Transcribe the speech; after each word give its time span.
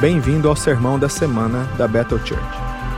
Bem-vindo 0.00 0.48
ao 0.48 0.56
sermão 0.56 0.98
da 0.98 1.10
semana 1.10 1.64
da 1.76 1.86
Bethel 1.86 2.18
Church. 2.20 2.42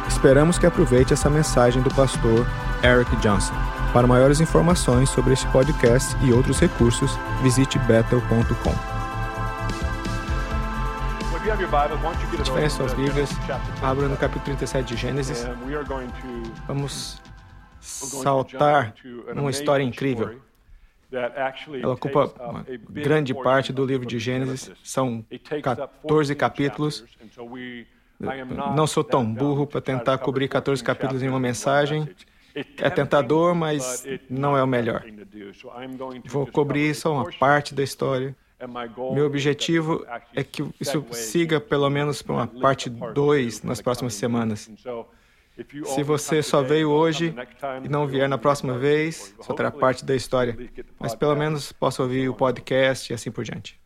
Esperamos 0.06 0.56
que 0.56 0.66
aproveite 0.66 1.12
essa 1.12 1.28
mensagem 1.28 1.82
do 1.82 1.92
pastor 1.92 2.46
Eric 2.80 3.16
Johnson. 3.16 3.52
Para 3.92 4.06
maiores 4.06 4.38
informações 4.38 5.10
sobre 5.10 5.32
este 5.32 5.44
podcast 5.48 6.16
e 6.24 6.32
outros 6.32 6.60
recursos, 6.60 7.18
visite 7.42 7.76
bethel.com. 7.80 8.72
Se 12.36 12.42
tiverem 12.44 12.70
suas 12.70 12.94
Bíblias, 12.94 13.30
abra 13.82 14.06
no 14.06 14.16
capítulo 14.16 14.44
37 14.44 14.86
de 14.86 14.96
Gênesis. 14.96 15.44
Vamos 16.68 17.20
saltar 17.80 18.94
uma 19.34 19.50
história 19.50 19.82
incrível. 19.82 20.40
Ela 21.82 21.92
ocupa 21.92 22.32
uma 22.40 22.64
grande 22.90 23.34
parte 23.34 23.72
do 23.72 23.84
livro 23.84 24.06
de 24.06 24.18
Gênesis, 24.18 24.70
são 24.82 25.24
14 25.62 26.34
capítulos. 26.34 27.04
Não 28.74 28.86
sou 28.86 29.04
tão 29.04 29.24
burro 29.24 29.66
para 29.66 29.80
tentar 29.80 30.18
cobrir 30.18 30.48
14 30.48 30.82
capítulos 30.82 31.22
em 31.22 31.28
uma 31.28 31.40
mensagem. 31.40 32.08
É 32.78 32.90
tentador, 32.90 33.54
mas 33.54 34.04
não 34.28 34.56
é 34.56 34.62
o 34.62 34.66
melhor. 34.66 35.04
Vou 36.26 36.46
cobrir 36.46 36.94
só 36.94 37.12
uma 37.12 37.30
parte 37.32 37.74
da 37.74 37.82
história. 37.82 38.34
Meu 39.12 39.26
objetivo 39.26 40.06
é 40.34 40.44
que 40.44 40.64
isso 40.80 41.04
siga 41.10 41.60
pelo 41.60 41.90
menos 41.90 42.22
para 42.22 42.34
uma 42.34 42.46
parte 42.46 42.88
2 42.88 43.62
nas 43.62 43.80
próximas 43.80 44.14
semanas. 44.14 44.70
Se 45.84 46.02
você 46.02 46.42
só 46.42 46.62
veio 46.62 46.90
hoje 46.90 47.34
e 47.84 47.88
não 47.88 48.06
vier 48.06 48.28
na 48.28 48.38
próxima 48.38 48.78
vez, 48.78 49.34
só 49.40 49.52
terá 49.52 49.70
parte 49.70 50.04
da 50.04 50.14
história. 50.14 50.56
Mas 50.98 51.14
pelo 51.14 51.36
menos 51.36 51.72
possa 51.72 52.02
ouvir 52.02 52.28
o 52.28 52.34
podcast 52.34 53.12
e 53.12 53.14
assim 53.14 53.30
por 53.30 53.44
diante. 53.44 53.82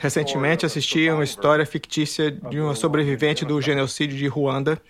Recentemente 0.00 0.66
assisti 0.66 1.08
a 1.08 1.14
uma 1.14 1.22
história 1.22 1.64
fictícia 1.64 2.32
de 2.32 2.58
uma 2.58 2.74
sobrevivente 2.74 3.44
do 3.44 3.60
genocídio 3.60 4.16
de 4.18 4.26
Ruanda. 4.26 4.80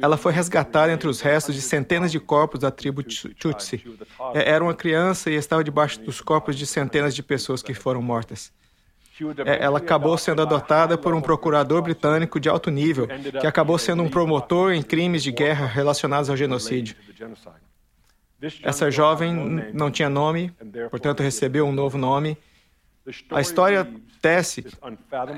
Ela 0.00 0.16
foi 0.16 0.32
resgatada 0.32 0.90
entre 0.90 1.06
os 1.06 1.20
restos 1.20 1.54
de 1.54 1.60
centenas 1.60 2.10
de 2.10 2.18
corpos 2.18 2.60
da 2.60 2.70
tribo 2.70 3.02
Tutsi. 3.02 3.84
Era 4.32 4.64
uma 4.64 4.74
criança 4.74 5.30
e 5.30 5.34
estava 5.34 5.62
debaixo 5.62 6.00
dos 6.00 6.22
corpos 6.22 6.56
de 6.56 6.66
centenas 6.66 7.14
de 7.14 7.22
pessoas 7.22 7.62
que 7.62 7.74
foram 7.74 8.00
mortas. 8.00 8.50
É, 9.44 9.62
ela 9.62 9.78
acabou 9.78 10.16
sendo 10.18 10.42
adotada 10.42 10.96
por 10.98 11.14
um 11.14 11.20
procurador 11.20 11.82
britânico 11.82 12.40
de 12.40 12.48
alto 12.48 12.70
nível, 12.70 13.06
que 13.40 13.46
acabou 13.46 13.78
sendo 13.78 14.02
um 14.02 14.08
promotor 14.08 14.72
em 14.72 14.82
crimes 14.82 15.22
de 15.22 15.32
guerra 15.32 15.66
relacionados 15.66 16.28
ao 16.30 16.36
genocídio. 16.36 16.96
Essa 18.62 18.90
jovem 18.90 19.32
não 19.72 19.90
tinha 19.90 20.08
nome, 20.08 20.52
portanto 20.90 21.22
recebeu 21.22 21.66
um 21.66 21.72
novo 21.72 21.96
nome. 21.96 22.36
A 23.30 23.40
história 23.40 23.88
tece 24.20 24.64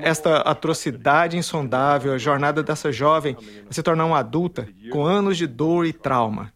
esta 0.01 0.37
atrocidade 0.41 1.37
insondável, 1.37 2.13
a 2.13 2.17
jornada 2.17 2.61
dessa 2.61 2.91
jovem 2.91 3.35
a 3.69 3.73
se 3.73 3.81
tornar 3.81 4.05
uma 4.05 4.19
adulta 4.19 4.67
com 4.91 5.03
anos 5.03 5.37
de 5.37 5.47
dor 5.47 5.85
e 5.85 5.93
trauma. 5.93 6.53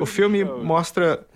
O 0.00 0.06
filme 0.06 0.42
mostra 0.42 1.26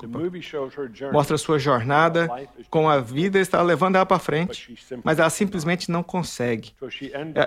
Desculpa. 0.00 1.12
Mostra 1.12 1.38
sua 1.38 1.58
jornada 1.58 2.28
com 2.68 2.88
a 2.88 2.98
vida 2.98 3.38
está 3.38 3.62
levando 3.62 3.96
ela 3.96 4.04
para 4.06 4.18
frente, 4.18 4.76
mas 5.04 5.18
ela 5.18 5.30
simplesmente 5.30 5.90
não 5.90 6.02
consegue. 6.02 6.72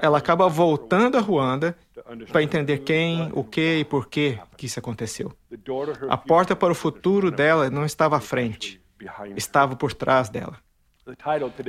Ela 0.02 0.18
acaba 0.18 0.48
voltando 0.48 1.18
a 1.18 1.22
Ruanda 1.22 1.78
para 2.32 2.42
entender 2.42 2.80
quem, 2.80 3.30
o 3.34 3.44
que 3.44 3.80
e 3.80 3.86
por 3.86 4.08
que 4.08 4.40
que 4.56 4.66
isso 4.66 4.80
aconteceu. 4.80 5.34
A 6.10 6.18
porta 6.18 6.56
para 6.56 6.72
o 6.72 6.76
futuro 6.76 7.30
dela 7.30 7.70
não 7.70 7.86
estava 7.86 8.18
à 8.18 8.22
frente, 8.22 8.82
estava 9.36 9.76
por 9.76 9.94
trás 9.94 10.30
dela. 10.30 10.58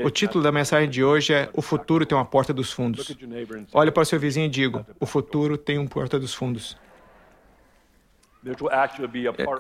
O 0.05 0.11
título 0.11 0.43
da 0.43 0.51
mensagem 0.51 0.89
de 0.91 1.05
hoje 1.05 1.33
é 1.33 1.49
O 1.53 1.63
futuro 1.63 2.05
tem 2.05 2.19
uma 2.19 2.25
porta 2.25 2.53
dos 2.53 2.73
fundos. 2.73 3.17
Olhe 3.73 3.91
para 3.93 4.03
o 4.03 4.07
seu 4.07 4.19
vizinho 4.19 4.47
e 4.47 4.49
diga: 4.49 4.85
O 4.99 5.07
futuro 5.07 5.57
tem 5.57 5.79
uma 5.79 5.89
porta 5.89 6.19
dos 6.19 6.35
fundos. 6.35 6.77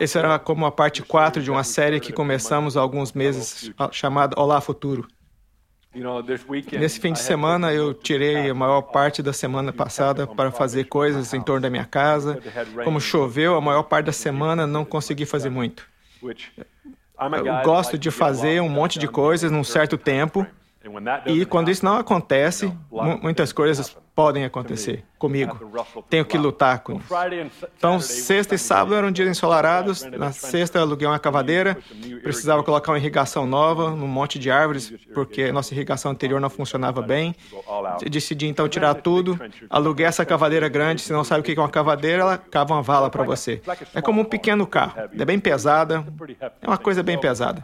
Esse 0.00 0.19
era 0.19 0.38
como 0.38 0.65
a 0.66 0.72
parte 0.72 1.03
4 1.03 1.43
de 1.43 1.50
uma 1.50 1.65
série 1.65 2.00
que 2.00 2.12
começamos 2.12 2.76
há 2.76 2.81
alguns 2.81 3.12
meses, 3.12 3.71
chamada 3.93 4.41
Olá 4.41 4.60
Futuro. 4.60 5.06
Nesse 6.78 7.00
fim 7.00 7.12
de 7.12 7.19
semana, 7.19 7.72
eu 7.72 7.93
tirei 7.94 8.50
a 8.50 8.54
maior 8.54 8.82
parte 8.82 9.22
da 9.22 9.32
semana 9.32 9.72
passada 9.72 10.26
para 10.26 10.50
fazer 10.50 10.84
coisas 10.84 11.32
em 11.34 11.41
torno 11.41 11.62
da 11.62 11.71
minha 11.71 11.84
casa. 11.87 12.38
Como 12.84 13.00
choveu, 13.00 13.56
a 13.56 13.60
maior 13.60 13.82
parte 13.84 14.06
da 14.06 14.12
semana 14.12 14.66
não 14.66 14.84
consegui 14.84 15.25
fazer 15.25 15.50
muito. 15.50 15.88
Eu 16.22 17.62
gosto 17.65 17.99
de 17.99 18.10
fazer 18.10 18.60
um 18.62 18.69
monte 18.69 18.99
de 18.99 19.09
coisas 19.09 19.50
num 19.50 19.65
certo 19.65 19.97
tempo. 19.99 20.47
E 21.26 21.44
quando 21.44 21.70
isso 21.70 21.84
não 21.84 21.97
acontece, 21.97 22.72
muitas 23.22 23.53
coisas 23.53 23.97
podem 24.18 24.44
acontecer 24.44 25.04
comigo. 25.16 25.56
Tenho 26.10 26.24
que 26.24 26.36
lutar 26.36 26.80
com 26.80 26.94
isso. 26.94 27.06
Então, 27.76 28.00
sexta 28.00 28.56
e 28.56 28.58
sábado 28.58 28.96
eram 28.96 29.12
dias 29.12 29.28
ensolarados. 29.28 30.02
Na 30.02 30.32
sexta, 30.32 30.78
eu 30.78 30.82
aluguei 30.82 31.06
uma 31.06 31.20
cavadeira. 31.20 31.76
Precisava 32.20 32.64
colocar 32.64 32.90
uma 32.90 32.98
irrigação 32.98 33.46
nova 33.46 33.90
num 33.90 34.08
monte 34.08 34.36
de 34.36 34.50
árvores, 34.50 34.92
porque 35.14 35.52
nossa 35.52 35.72
irrigação 35.72 36.10
anterior 36.10 36.40
não 36.40 36.50
funcionava 36.50 37.00
bem. 37.00 37.32
Decidi 38.10 38.48
então 38.48 38.68
tirar 38.68 38.94
tudo. 38.94 39.38
Aluguei 39.70 40.04
essa 40.04 40.24
cavadeira 40.24 40.68
grande. 40.68 41.02
Se 41.02 41.12
não 41.12 41.22
sabe 41.22 41.40
o 41.40 41.44
que 41.44 41.56
é 41.56 41.62
uma 41.62 41.68
cavadeira, 41.68 42.22
ela 42.22 42.38
cava 42.38 42.74
uma 42.74 42.82
vala 42.82 43.08
para 43.08 43.22
você. 43.22 43.62
É 43.94 44.02
como 44.02 44.22
um 44.22 44.24
pequeno 44.24 44.66
carro. 44.66 44.94
É 45.16 45.24
bem 45.24 45.38
pesada. 45.38 46.04
É 46.60 46.66
uma 46.66 46.78
coisa 46.78 47.04
bem 47.04 47.20
pesada. 47.20 47.60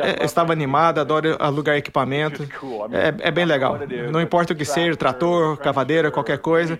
É, 0.00 0.24
estava 0.24 0.54
animado, 0.54 1.00
adoro 1.00 1.36
alugar 1.38 1.76
equipamento. 1.76 2.48
É, 2.92 3.28
é 3.28 3.30
bem 3.30 3.44
legal. 3.44 3.78
Não 4.10 4.22
importa 4.22 4.54
o 4.54 4.56
que 4.56 4.64
seja, 4.64 4.96
trator, 4.96 5.58
cavadeira, 5.58 5.81
qualquer 6.10 6.38
coisa. 6.38 6.78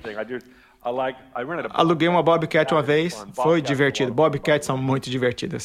Aluguei 1.71 2.09
uma 2.09 2.23
Bobcat 2.23 2.75
uma 2.75 2.83
vez, 2.83 3.25
foi 3.35 3.63
divertido. 3.63 4.13
Bobcats 4.13 4.67
são 4.67 4.77
muito 4.77 5.09
divertidas. 5.09 5.65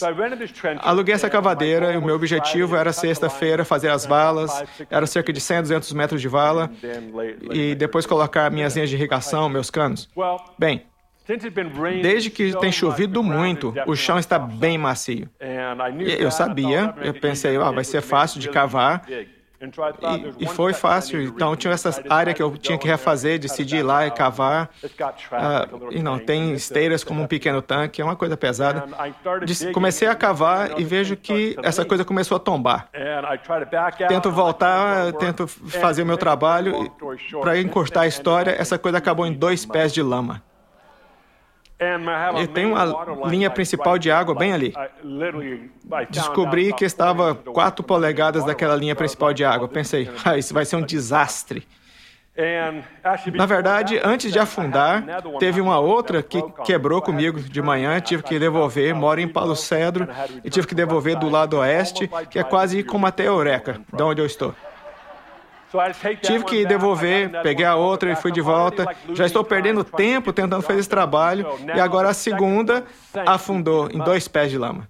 Aluguei 0.80 1.16
essa 1.16 1.28
cavadeira 1.28 1.92
e 1.94 1.98
o 1.98 2.02
meu 2.02 2.16
objetivo 2.16 2.76
era 2.76 2.94
sexta-feira 2.94 3.66
fazer 3.66 3.90
as 3.90 4.06
valas, 4.06 4.64
era 4.92 5.08
cerca 5.08 5.34
de 5.34 5.42
100 5.42 5.58
a 5.58 5.62
200 5.62 5.94
metros 5.94 6.22
de 6.22 6.28
vala, 6.28 6.70
e 7.52 7.74
depois 7.74 8.06
colocar 8.06 8.52
minhas 8.52 8.76
linhas 8.76 8.92
de 8.92 8.96
irrigação, 8.96 9.50
meus 9.50 9.72
canos. 9.72 10.08
Bem, 10.58 10.86
Desde 12.02 12.30
que 12.30 12.58
tem 12.58 12.72
chovido 12.72 13.22
muito, 13.22 13.74
o 13.86 13.96
chão 13.96 14.18
está 14.18 14.40
bem 14.40 14.78
macio. 14.78 15.30
E 16.00 16.24
eu 16.24 16.32
sabia, 16.32 16.94
eu 17.02 17.14
pensei, 17.14 17.58
ah, 17.58 17.72
vai 17.72 17.84
ser 17.84 18.02
fácil 18.02 18.40
de 18.40 18.50
cavar. 18.50 19.06
E, 20.40 20.44
e, 20.44 20.48
foi 20.48 20.72
fácil. 20.72 21.22
Então, 21.22 21.56
tinha 21.56 21.74
essa 21.74 22.04
área 22.10 22.34
que 22.34 22.42
eu 22.42 22.56
tinha 22.58 22.78
que 22.78 22.88
refazer, 22.88 23.40
decidi 23.40 23.78
ir 23.78 23.84
lá 23.84 24.06
e 24.06 24.12
cavar. 24.12 24.70
Ah, 25.32 25.68
e 25.90 26.02
não, 26.02 26.20
tem 26.20 26.54
esteiras 26.54 27.04
como 27.04 27.24
um 27.24 27.28
pequeno 27.28 27.62
tanque, 27.62 28.00
é 28.02 28.06
uma 28.06 28.16
coisa 28.16 28.38
pesada. 28.38 28.86
Comecei 29.74 30.08
a 30.08 30.14
cavar 30.14 30.80
e 30.80 30.84
vejo 30.84 31.16
que 31.16 31.56
essa 31.64 31.84
coisa 31.84 32.06
começou 32.06 32.38
a 32.38 32.40
tombar. 32.40 32.90
Tento 34.08 34.32
voltar, 34.32 35.12
tento 35.14 35.48
fazer 35.48 36.04
o 36.04 36.06
meu 36.06 36.18
trabalho. 36.18 36.92
Para 37.42 37.60
encurtar 37.60 38.02
a 38.02 38.08
história, 38.08 38.52
essa 38.52 38.78
coisa 38.78 39.00
acabou 39.00 39.26
em 39.26 39.34
dois 39.34 39.66
pés 39.66 39.92
de 39.92 40.04
lama. 40.04 40.44
E 42.42 42.48
tem 42.48 42.66
uma 42.66 43.28
linha 43.28 43.50
principal 43.50 44.00
de 44.00 44.10
água 44.10 44.34
bem 44.34 44.52
ali. 44.52 44.74
Descobri 46.10 46.74
que 46.74 46.86
estava 46.86 47.36
quatro 47.36 47.84
polegadas 47.84 48.44
daquela 48.44 48.76
linha 48.76 48.96
principal 48.96 49.34
de 49.34 49.46
água. 49.46 49.68
Pensei, 49.68 50.10
ah, 50.26 50.38
isso 50.38 50.54
vai 50.54 50.66
ser 50.66 50.76
um 50.76 50.82
desastre. 50.82 51.68
Na 53.34 53.46
verdade, 53.48 54.00
antes 54.04 54.32
de 54.32 54.38
afundar, 54.38 55.04
teve 55.40 55.60
uma 55.60 55.80
outra 55.80 56.22
que 56.22 56.40
quebrou 56.64 57.02
comigo 57.02 57.40
de 57.40 57.62
manhã, 57.64 58.00
tive 58.00 58.22
que 58.22 58.38
devolver, 58.38 58.94
moro 58.94 59.20
em 59.20 59.28
Palo 59.28 59.56
Cedro, 59.56 60.08
e 60.44 60.50
tive 60.50 60.68
que 60.68 60.76
devolver 60.76 61.18
do 61.18 61.30
lado 61.30 61.58
oeste, 61.58 62.08
que 62.30 62.38
é 62.38 62.44
quase 62.44 62.84
como 62.84 63.08
até 63.08 63.28
Eureka, 63.28 63.82
de 63.92 64.04
onde 64.04 64.22
eu 64.22 64.26
estou. 64.26 64.54
Tive 66.22 66.46
que 66.46 66.66
devolver, 66.66 67.30
peguei 67.42 67.66
a 67.66 67.76
outra 67.76 68.12
e 68.12 68.16
fui 68.16 68.32
de 68.32 68.42
volta. 68.42 68.88
Já 69.14 69.26
estou 69.26 69.44
perdendo 69.44 69.84
tempo 69.84 70.32
tentando 70.32 70.62
fazer 70.62 70.80
esse 70.80 70.90
trabalho 70.90 71.48
e 71.76 71.80
agora 71.80 72.10
a 72.10 72.14
segunda 72.14 72.86
afundou 73.26 73.90
em 73.92 73.98
dois 74.00 74.28
pés 74.28 74.50
de 74.52 74.58
lama. 74.58 74.88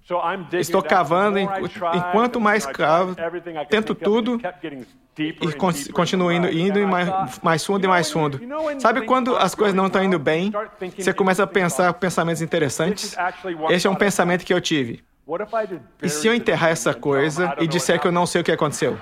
Estou 0.52 0.82
cavando, 0.82 1.38
enquanto 1.38 2.40
mais 2.40 2.64
cavo, 2.64 3.16
tento 3.68 3.94
tudo 3.94 4.40
e 5.18 5.92
continuo 5.92 6.30
indo, 6.30 6.48
indo 6.48 6.86
mais, 6.86 7.40
mais 7.42 7.64
fundo 7.64 7.84
e 7.84 7.88
mais 7.88 8.10
fundo. 8.10 8.40
Sabe 8.78 9.02
quando 9.02 9.36
as 9.36 9.54
coisas 9.54 9.74
não 9.74 9.86
estão 9.86 10.02
indo 10.02 10.18
bem, 10.18 10.52
você 10.96 11.12
começa 11.12 11.42
a 11.42 11.46
pensar 11.46 11.92
pensamentos 11.94 12.40
interessantes? 12.40 13.16
Esse 13.68 13.86
é 13.86 13.90
um 13.90 13.96
pensamento 13.96 14.44
que 14.44 14.54
eu 14.54 14.60
tive. 14.60 15.02
E 16.02 16.08
se 16.08 16.26
eu 16.26 16.34
enterrar 16.34 16.70
essa 16.70 16.94
coisa 16.94 17.54
e 17.58 17.66
disser 17.66 18.00
que 18.00 18.06
eu 18.06 18.12
não 18.12 18.24
sei 18.24 18.40
o 18.40 18.44
que 18.44 18.50
aconteceu? 18.50 18.98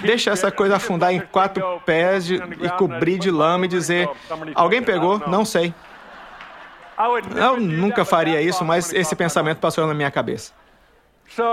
Deixa 0.00 0.30
essa 0.30 0.52
coisa 0.52 0.76
afundar 0.76 1.14
em 1.14 1.20
quatro 1.20 1.80
pés 1.86 2.26
de, 2.26 2.34
e 2.34 2.68
cobrir 2.76 3.18
de 3.18 3.30
lama 3.30 3.64
e 3.64 3.68
dizer: 3.68 4.06
alguém 4.54 4.82
pegou? 4.82 5.18
Não 5.26 5.44
sei. 5.44 5.74
Eu 7.36 7.58
nunca 7.58 8.04
faria 8.04 8.42
isso, 8.42 8.64
mas 8.64 8.92
esse 8.92 9.16
pensamento 9.16 9.58
passou 9.58 9.86
na 9.86 9.94
minha 9.94 10.10
cabeça. 10.10 10.52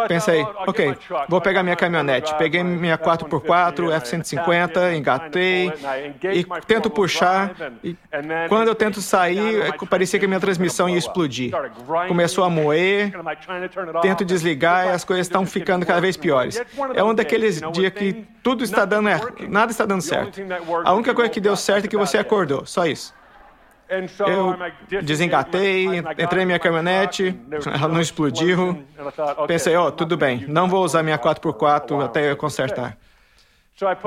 Pensei, 0.07 0.43
ok, 0.67 0.95
vou 1.27 1.41
pegar 1.41 1.63
minha 1.63 1.75
caminhonete. 1.75 2.33
Peguei 2.35 2.63
minha 2.63 2.97
4x4 2.97 3.91
F-150, 3.93 4.95
engatei 4.95 5.71
e 6.33 6.45
tento 6.65 6.89
puxar. 6.89 7.53
E 7.83 7.95
quando 8.47 8.67
eu 8.67 8.75
tento 8.75 9.01
sair, 9.01 9.61
é 9.61 9.71
parecia 9.85 10.19
que 10.19 10.25
a 10.25 10.27
minha 10.27 10.39
transmissão 10.39 10.89
ia 10.89 10.97
explodir. 10.97 11.51
Começou 12.07 12.43
a 12.43 12.49
moer, 12.49 13.13
tento 14.01 14.23
desligar 14.23 14.87
e 14.87 14.89
as 14.89 15.03
coisas 15.03 15.27
estão 15.27 15.45
ficando 15.45 15.85
cada 15.85 15.99
vez 16.01 16.15
piores. 16.17 16.61
É 16.93 17.03
um 17.03 17.13
daqueles 17.13 17.61
dias 17.71 17.91
que 17.93 18.25
tudo 18.43 18.63
está 18.63 18.85
dando 18.85 19.09
errado, 19.09 19.35
nada 19.47 19.71
está 19.71 19.85
dando 19.85 20.01
certo. 20.01 20.41
A 20.83 20.93
única 20.93 21.13
coisa 21.13 21.29
que 21.29 21.39
deu 21.39 21.55
certo 21.55 21.85
é 21.85 21.87
que 21.87 21.97
você 21.97 22.17
acordou, 22.17 22.65
só 22.65 22.85
isso. 22.85 23.13
Eu 23.91 25.01
desengatei, 25.01 25.97
entrei 26.17 26.39
na 26.39 26.45
minha 26.45 26.59
caminhonete, 26.59 27.37
ela 27.65 27.89
não 27.89 27.99
explodiu. 27.99 28.85
Pensei, 29.47 29.75
ó, 29.75 29.87
oh, 29.87 29.91
tudo 29.91 30.15
bem, 30.15 30.45
não 30.47 30.69
vou 30.69 30.83
usar 30.83 31.03
minha 31.03 31.19
4x4 31.19 32.05
até 32.05 32.31
eu 32.31 32.37
consertar. 32.37 32.97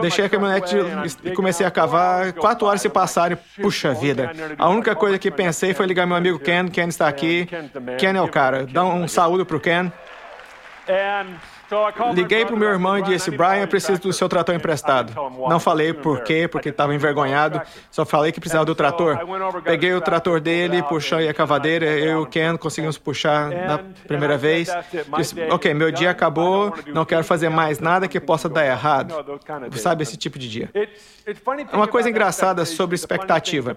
Deixei 0.00 0.25
a 0.25 0.28
caminhonete 0.28 0.76
e 1.25 1.32
comecei 1.32 1.66
a 1.66 1.70
cavar. 1.70 2.32
Quatro 2.32 2.66
horas 2.66 2.81
se 2.81 2.88
passaram 2.88 3.36
e, 3.36 3.62
puxa 3.62 3.92
vida. 3.92 4.31
A 4.56 4.69
única 4.69 4.94
coisa 4.94 5.19
que 5.19 5.31
pensei 5.31 5.75
foi 5.75 5.86
ligar 5.86 6.06
meu 6.06 6.16
amigo 6.16 6.38
Ken. 6.38 6.69
Ken 6.69 6.86
está 6.86 7.08
aqui. 7.08 7.46
Ken 7.98 8.16
é 8.16 8.22
o 8.22 8.28
cara. 8.28 8.66
Dá 8.66 8.84
um 8.84 9.08
saúdo 9.08 9.44
pro 9.44 9.60
Ken. 9.60 9.90
Liguei 12.14 12.44
para 12.44 12.55
o 12.55 12.58
meu 12.58 12.69
irmão 12.69 12.99
e 12.99 13.02
disse: 13.02 13.31
Brian, 13.31 13.62
eu 13.62 13.69
preciso 13.69 14.00
do 14.00 14.12
seu 14.12 14.28
trator 14.28 14.55
emprestado. 14.55 15.12
Não 15.49 15.58
falei 15.58 15.93
por 15.93 16.22
quê, 16.22 16.46
porque 16.46 16.69
estava 16.69 16.94
envergonhado. 16.94 17.61
Só 17.90 18.05
falei 18.05 18.32
que 18.32 18.40
precisava 18.40 18.64
do 18.64 18.75
trator. 18.75 19.19
Peguei 19.62 19.94
o 19.94 20.00
trator 20.00 20.40
dele, 20.40 20.82
puxei 20.82 21.28
a 21.28 21.34
cavadeira. 21.34 21.87
Eu 21.87 22.20
e 22.20 22.22
o 22.22 22.26
Ken 22.26 22.56
conseguimos 22.56 22.99
puxar 22.99 23.50
na 23.50 23.78
primeira 24.06 24.37
vez. 24.37 24.69
Disse: 25.16 25.34
Ok, 25.50 25.72
meu 25.72 25.90
dia 25.90 26.11
acabou. 26.11 26.75
Não 26.87 27.05
quero 27.05 27.25
fazer 27.25 27.49
mais 27.49 27.78
nada 27.78 28.06
que 28.06 28.20
possa 28.20 28.49
dar 28.49 28.67
errado. 28.67 29.14
Sabe 29.72 30.02
esse 30.02 30.17
tipo 30.17 30.38
de 30.38 30.49
dia. 30.49 30.70
Uma 31.72 31.88
coisa 31.88 32.10
engraçada 32.10 32.64
sobre 32.64 32.94
expectativa. 32.94 33.76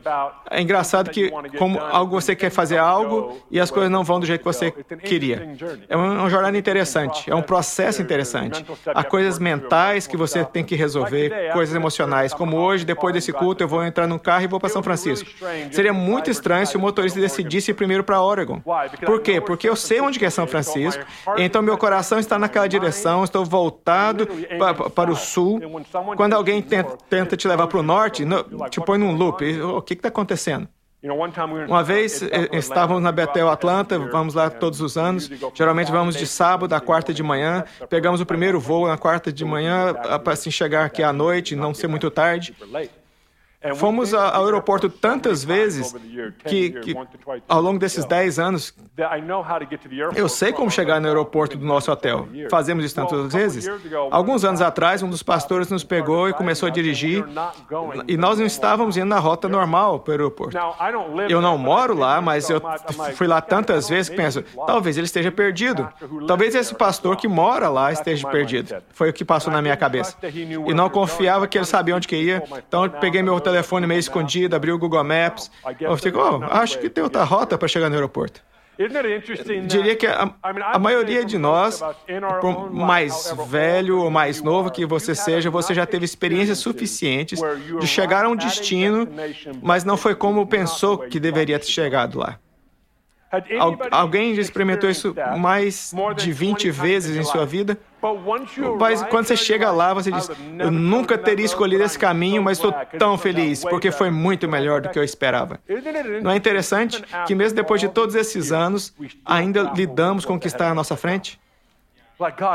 É 0.50 0.62
engraçado 0.62 1.10
que, 1.10 1.32
como 1.58 1.80
algo 1.80 2.20
você 2.20 2.36
quer 2.36 2.50
fazer 2.50 2.78
algo 2.78 3.38
e 3.50 3.60
as 3.60 3.72
coisas 3.72 3.90
não 3.90 4.04
vão 4.04 4.20
do 4.20 4.26
jeito 4.26 4.42
que 4.42 4.46
você 4.46 4.72
queria. 4.72 5.56
É 5.88 5.96
uma 5.96 6.30
jornada 6.30 6.58
interessante. 6.58 7.30
É 7.30 7.36
um 7.36 7.42
processo 7.42 7.77
processo 7.78 8.02
interessante. 8.02 8.66
Há 8.88 9.04
coisas 9.04 9.38
mentais 9.38 10.08
que 10.08 10.18
você 10.18 10.44
tem 10.44 10.64
que 10.64 10.76
resolver, 10.76 11.52
coisas 11.54 11.76
emocionais, 11.76 12.34
como 12.34 12.58
hoje, 12.58 12.84
depois 12.84 13.14
desse 13.14 13.32
culto, 13.32 13.64
eu 13.64 13.68
vou 13.68 13.84
entrar 13.84 14.08
no 14.08 14.20
carro 14.20 14.44
e 14.44 14.48
vou 14.48 14.60
para 14.60 14.70
São 14.70 14.82
Francisco. 14.82 15.30
Seria 15.72 15.94
muito 15.94 16.32
estranho 16.32 16.66
se 16.66 16.76
o 16.76 16.80
motorista 16.80 17.20
decidisse 17.20 17.72
ir 17.72 17.74
primeiro 17.76 18.04
para 18.04 18.22
Oregon. 18.22 18.62
Por 19.06 19.22
quê? 19.22 19.40
Porque 19.40 19.70
eu 19.70 19.76
sei 19.76 20.02
onde 20.02 20.24
é 20.24 20.30
São 20.30 20.48
Francisco, 20.48 21.04
então 21.38 21.62
meu 21.62 21.78
coração 21.78 22.18
está 22.18 22.40
naquela 22.40 22.68
direção, 22.68 23.24
estou 23.24 23.46
voltado 23.46 24.28
para 24.96 25.12
o 25.12 25.16
sul. 25.16 25.62
Quando 26.16 26.34
alguém 26.34 26.62
tenta 26.62 27.38
te 27.38 27.48
levar 27.48 27.68
para 27.68 27.78
o 27.78 27.84
norte, 27.84 28.26
te 28.72 28.82
põe 28.82 28.98
num 28.98 29.12
loop. 29.12 29.46
O 29.62 29.82
que 29.82 29.94
está 29.94 30.08
acontecendo? 30.08 30.68
Uma 31.68 31.84
vez 31.84 32.22
eh, 32.22 32.50
estávamos 32.54 33.02
na 33.02 33.12
Betel 33.12 33.50
Atlanta, 33.50 33.98
vamos 34.00 34.34
lá 34.34 34.50
todos 34.50 34.82
os 34.82 34.98
anos. 34.98 35.30
Geralmente 35.54 35.92
vamos 35.92 36.16
de 36.16 36.28
sábado 36.28 36.74
à 36.74 36.80
quarta 36.80 37.14
de 37.14 37.24
manhã. 37.24 37.64
Pegamos 37.90 38.22
o 38.22 38.26
primeiro 38.26 38.60
voo 38.60 38.88
na 38.88 38.98
quarta 38.98 39.32
de 39.32 39.44
manhã 39.46 39.94
para 40.24 40.34
assim 40.34 40.52
chegar 40.52 40.86
aqui 40.86 41.04
à 41.04 41.14
noite, 41.14 41.56
não 41.56 41.74
ser 41.74 41.88
muito 41.88 42.10
tarde. 42.12 42.56
Fomos 43.76 44.14
ao 44.14 44.46
aeroporto 44.46 44.88
tantas 44.88 45.44
vezes 45.44 45.94
que, 46.46 46.70
que, 46.70 46.96
ao 47.50 47.60
longo 47.60 47.80
desses 47.80 48.06
10 48.06 48.38
anos, 48.38 48.74
eu 50.16 50.30
sei 50.30 50.54
como 50.54 50.70
chegar 50.70 51.02
no 51.02 51.08
aeroporto 51.08 51.58
do 51.58 51.66
nosso 51.66 51.92
hotel. 51.92 52.28
Fazemos 52.52 52.86
isso 52.86 52.94
tantas 52.94 53.34
vezes. 53.34 53.68
Alguns 54.12 54.46
anos 54.46 54.62
atrás, 54.62 55.02
um 55.02 55.10
dos 55.10 55.24
pastores 55.24 55.70
nos 55.72 55.84
pegou 55.84 56.30
e 56.30 56.34
começou 56.34 56.68
a 56.68 56.70
dirigir, 56.70 57.26
e 58.08 58.16
nós 58.16 58.38
não 58.38 58.46
estávamos 58.46 58.96
indo 58.96 59.08
na 59.08 59.18
rota 59.18 59.50
normal 59.50 60.02
para 60.02 60.12
o 60.12 60.14
aeroporto. 60.14 60.58
Eu 61.28 61.42
não 61.42 61.58
moro 61.58 61.98
lá, 61.98 62.22
mas 62.22 62.48
eu 62.52 62.62
fui 63.16 63.26
lá 63.26 63.42
tantas 63.42 63.90
vezes 63.90 64.08
que 64.08 64.16
penso, 64.16 64.44
talvez 64.68 64.98
ele 64.98 65.06
esteja 65.06 65.32
perdido. 65.32 65.90
Talvez 66.28 66.54
esse 66.54 66.76
pastor 66.76 67.18
que 67.18 67.28
mora 67.28 67.70
lá 67.70 67.92
esteja 67.92 68.28
perdido. 68.30 68.76
Foi 68.92 69.10
o 69.10 69.14
que 69.14 69.26
passou 69.26 69.52
na 69.52 69.64
minha 69.64 69.76
cabeça. 69.76 70.16
E 70.32 70.74
não 70.76 70.92
confiava 70.92 71.48
que 71.48 71.58
ele 71.58 71.66
sabia 71.66 71.96
onde 71.96 72.08
que 72.08 72.16
ia, 72.16 72.44
então 72.68 72.84
eu 72.84 72.92
peguei 72.92 73.24
meu 73.24 73.47
telefone 73.48 73.88
meio 73.88 74.00
escondido, 74.00 74.56
abri 74.56 74.72
o 74.72 74.78
Google 74.78 75.04
Maps. 75.04 75.50
Eu 75.80 75.96
fiquei, 75.96 76.20
oh, 76.20 76.44
acho 76.52 76.80
que 76.80 76.90
tem 76.90 77.04
outra 77.04 77.24
rota 77.24 77.58
para 77.58 77.68
chegar 77.68 77.90
no 77.90 77.96
aeroporto. 77.96 78.42
Diria 79.66 79.96
que 79.96 80.06
a, 80.06 80.32
a, 80.44 80.78
maioria 80.78 81.26
de 81.26 81.38
nós, 81.38 81.82
por 82.42 82.72
mais 82.72 83.34
velho 83.48 84.00
ou 84.02 84.12
mais 84.12 84.42
novo 84.42 84.70
que 84.70 84.86
você 84.86 85.16
seja, 85.16 85.50
você 85.50 85.74
já 85.74 85.86
teve 85.86 86.06
experiências 86.06 86.60
suficientes 86.60 87.40
de 87.80 87.88
chegar 87.88 88.26
a 88.26 88.30
um 88.30 88.36
destino, 88.36 89.08
mas 89.64 89.84
não 89.84 89.98
foi 89.98 90.14
como 90.14 90.46
pensou 90.46 91.00
que 91.00 91.20
deveria 91.20 91.58
ter 91.58 91.68
chegado 91.68 92.20
lá. 92.20 92.38
Alguém 93.92 94.34
já 94.36 94.42
experimentou 94.42 94.90
isso 94.90 95.14
mais 95.38 95.94
de 96.16 96.32
20 96.32 96.72
vezes 96.72 97.18
em 97.18 97.24
sua 97.24 97.46
vida? 97.46 97.78
Mas 98.80 99.04
quando 99.04 99.26
você 99.26 99.36
chega 99.36 99.70
lá, 99.72 99.94
você 99.94 100.12
diz: 100.12 100.30
Eu 100.58 100.72
nunca 100.72 101.18
teria 101.18 101.46
escolhido 101.46 101.84
esse 101.84 102.00
caminho, 102.00 102.42
mas 102.42 102.58
estou 102.58 102.72
tão 102.98 103.18
feliz, 103.18 103.64
porque 103.64 103.92
foi 103.92 104.10
muito 104.10 104.48
melhor 104.48 104.82
do 104.82 104.90
que 104.90 104.98
eu 104.98 105.04
esperava. 105.04 105.60
Não 106.22 106.32
é 106.32 106.36
interessante 106.38 107.04
que, 107.26 107.36
mesmo 107.36 107.56
depois 107.56 107.82
de 107.82 107.90
todos 107.90 108.16
esses 108.16 108.52
anos, 108.52 108.94
ainda 109.26 109.72
lidamos 109.76 110.24
com 110.24 110.36
o 110.36 110.40
que 110.40 110.48
está 110.48 110.70
à 110.70 110.74
nossa 110.74 110.96
frente? 110.96 111.40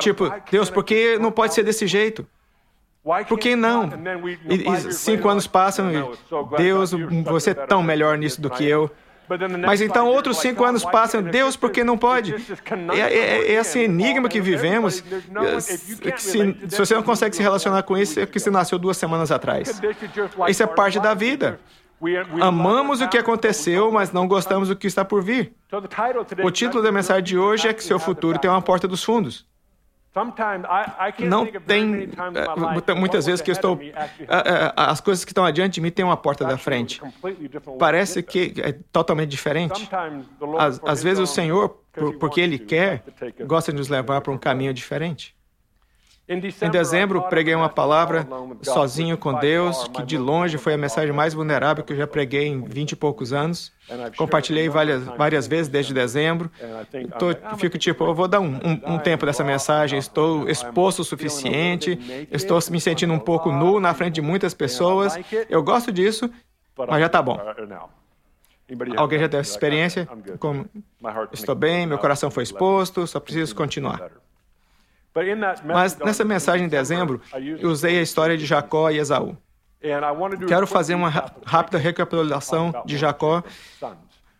Tipo, 0.00 0.32
Deus, 0.50 0.70
por 0.70 0.84
que 0.84 1.18
não 1.18 1.30
pode 1.30 1.54
ser 1.54 1.62
desse 1.62 1.86
jeito? 1.86 2.26
Por 3.28 3.38
que 3.38 3.56
não? 3.56 3.90
E, 4.48 4.88
e 4.88 4.92
cinco 4.92 5.28
anos 5.28 5.46
passam 5.46 5.90
e, 5.90 6.56
Deus, 6.56 6.92
você 7.25 7.50
é 7.50 7.54
tão 7.54 7.82
melhor 7.82 8.16
nisso 8.16 8.40
do 8.40 8.48
que 8.48 8.64
eu. 8.64 8.90
Mas 9.66 9.80
então 9.80 10.08
outros 10.08 10.38
cinco 10.38 10.64
anos 10.64 10.84
passam, 10.84 11.22
Deus, 11.22 11.56
por 11.56 11.70
que 11.70 11.82
não 11.84 11.96
pode? 11.96 12.34
É, 12.92 13.00
é, 13.00 13.02
é, 13.02 13.46
é 13.46 13.52
esse 13.52 13.78
enigma 13.78 14.28
que 14.28 14.40
vivemos. 14.40 15.02
Se, 15.60 15.96
se, 16.19 16.76
você 16.76 16.94
não 16.94 17.02
consegue 17.02 17.34
se 17.34 17.42
relacionar 17.42 17.82
com 17.82 17.96
isso, 17.96 18.19
é 18.20 18.26
porque 18.26 18.38
você 18.38 18.50
nasceu 18.50 18.78
duas 18.78 18.96
semanas 18.96 19.30
atrás. 19.30 19.80
Isso 20.48 20.62
é 20.62 20.66
parte 20.66 21.00
da 21.00 21.14
vida. 21.14 21.58
Amamos 22.40 23.00
o 23.00 23.08
que 23.08 23.16
aconteceu, 23.16 23.92
mas 23.92 24.12
não 24.12 24.26
gostamos 24.26 24.69
do 24.69 24.76
que 24.76 24.86
está 24.86 25.04
por 25.04 25.22
vir. 25.22 25.54
O 26.42 26.50
título 26.50 26.82
da 26.82 26.90
mensagem 26.90 27.22
de 27.22 27.38
hoje 27.38 27.68
é 27.68 27.72
que 27.72 27.82
seu 27.82 27.98
futuro 27.98 28.38
tem 28.38 28.50
uma 28.50 28.62
porta 28.62 28.88
dos 28.88 29.04
fundos. 29.04 29.46
Não 31.26 31.47
tem. 31.47 32.11
Eh, 32.87 32.95
muitas 32.95 33.25
vezes 33.26 33.40
que 33.40 33.50
eu 33.50 33.52
estou. 33.52 33.78
Eh, 33.81 33.92
eh, 34.28 34.73
as 34.76 35.00
coisas 35.00 35.25
que 35.25 35.31
estão 35.31 35.45
adiante 35.45 35.75
de 35.75 35.81
mim 35.81 35.90
têm 35.90 36.04
uma 36.04 36.16
porta 36.16 36.45
da 36.45 36.59
frente. 36.59 37.00
Parece 37.78 38.23
que 38.23 38.54
é 38.59 38.73
totalmente 38.92 39.31
diferente. 39.31 39.88
Às, 40.59 40.81
às 40.85 41.02
vezes 41.02 41.19
o 41.19 41.26
Senhor, 41.26 41.81
porque 42.21 42.40
Ele 42.40 42.59
quer, 42.59 43.02
gosta 43.47 43.73
de 43.73 43.78
nos 43.78 43.88
levar 43.88 44.21
para 44.21 44.33
um 44.33 44.38
caminho 44.38 44.75
diferente. 44.75 45.35
Em 46.32 46.70
dezembro, 46.70 47.22
preguei 47.22 47.54
uma 47.54 47.68
palavra 47.68 48.26
sozinho 48.62 49.18
com 49.18 49.34
Deus, 49.34 49.86
que 49.88 50.02
de 50.02 50.16
longe 50.16 50.56
foi 50.56 50.74
a 50.74 50.78
mensagem 50.78 51.12
mais 51.12 51.34
vulnerável 51.34 51.84
que 51.84 51.92
eu 51.92 51.96
já 51.96 52.06
preguei 52.06 52.46
em 52.46 52.62
vinte 52.62 52.92
e 52.92 52.96
poucos 52.96 53.32
anos. 53.32 53.72
Compartilhei 54.16 54.68
várias, 54.68 55.04
várias 55.04 55.46
vezes 55.46 55.68
desde 55.68 55.92
dezembro. 55.92 56.50
Tô, 57.18 57.56
fico 57.56 57.76
tipo, 57.76 58.04
eu 58.04 58.14
vou 58.14 58.26
dar 58.26 58.40
um, 58.40 58.54
um, 58.54 58.94
um 58.94 58.98
tempo 58.98 59.26
dessa 59.26 59.44
mensagem, 59.44 59.98
estou 59.98 60.48
exposto 60.48 61.00
o 61.00 61.04
suficiente, 61.04 61.98
estou 62.30 62.58
me 62.70 62.80
sentindo 62.80 63.12
um 63.12 63.18
pouco 63.18 63.52
nu 63.52 63.78
na 63.78 63.92
frente 63.92 64.14
de 64.14 64.22
muitas 64.22 64.54
pessoas. 64.54 65.18
Eu 65.50 65.62
gosto 65.62 65.92
disso, 65.92 66.30
mas 66.76 67.00
já 67.00 67.06
está 67.06 67.20
bom. 67.20 67.38
Alguém 68.96 69.18
já 69.18 69.28
teve 69.28 69.40
essa 69.42 69.50
experiência? 69.50 70.08
Como, 70.38 70.64
estou 71.32 71.54
bem, 71.54 71.86
meu 71.86 71.98
coração 71.98 72.30
foi 72.30 72.42
exposto, 72.42 73.06
só 73.06 73.20
preciso 73.20 73.54
continuar. 73.54 74.10
Mas 75.75 75.97
nessa 76.07 76.25
mensagem 76.25 76.66
em 76.66 76.69
dezembro, 76.69 77.21
eu 77.61 77.69
usei 77.71 77.99
a 77.99 78.02
história 78.02 78.37
de 78.37 78.47
Jacó 78.47 78.90
e 78.90 78.99
Esaú. 78.99 79.37
Quero 80.47 80.66
fazer 80.66 80.95
uma 80.95 81.09
rápida 81.45 81.76
recapitulação 81.78 82.73
de 82.87 82.97
Jacó, 82.97 83.42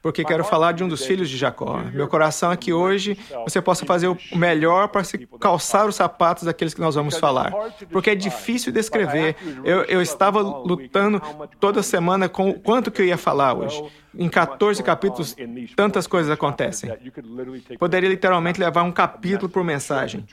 porque 0.02 0.25
quero 0.25 0.42
falar 0.42 0.73
de 0.73 0.82
um 0.82 0.88
dos 0.88 1.06
filhos 1.06 1.30
de 1.30 1.37
Jacó. 1.37 1.80
Meu 1.94 2.09
coração 2.09 2.50
é 2.50 2.56
que 2.56 2.73
hoje 2.73 3.16
você 3.44 3.62
possa 3.62 3.87
fazer 3.87 4.09
o 4.09 4.18
melhor 4.35 4.88
para 4.88 5.04
se 5.04 5.16
calçar 5.38 5.87
os 5.87 5.94
sapatos 5.94 6.42
daqueles 6.42 6.75
que 6.75 6.80
nós 6.80 6.97
vamos 6.97 7.16
falar. 7.16 7.52
Porque 7.90 8.11
é 8.11 8.14
difícil 8.14 8.73
descrever. 8.73 9.37
Eu, 9.64 9.85
eu 9.85 10.02
estava 10.02 10.40
lutando 10.40 11.23
toda 11.61 11.82
semana 11.82 12.28
com 12.28 12.50
o 12.50 12.59
quanto 12.59 12.90
que 12.90 13.00
eu 13.00 13.06
ia 13.06 13.16
falar 13.16 13.54
hoje. 13.54 13.82
Em 14.14 14.28
14 14.28 14.82
capítulos, 14.82 15.37
tantas 15.76 16.06
coisas 16.09 16.30
acontecem. 16.30 16.92
Poderia 17.78 18.09
literalmente 18.09 18.61
levar 18.61 18.82
um 18.82 18.92
capítulo 18.92 19.49
por 19.49 19.62
mensagem. 19.62 20.26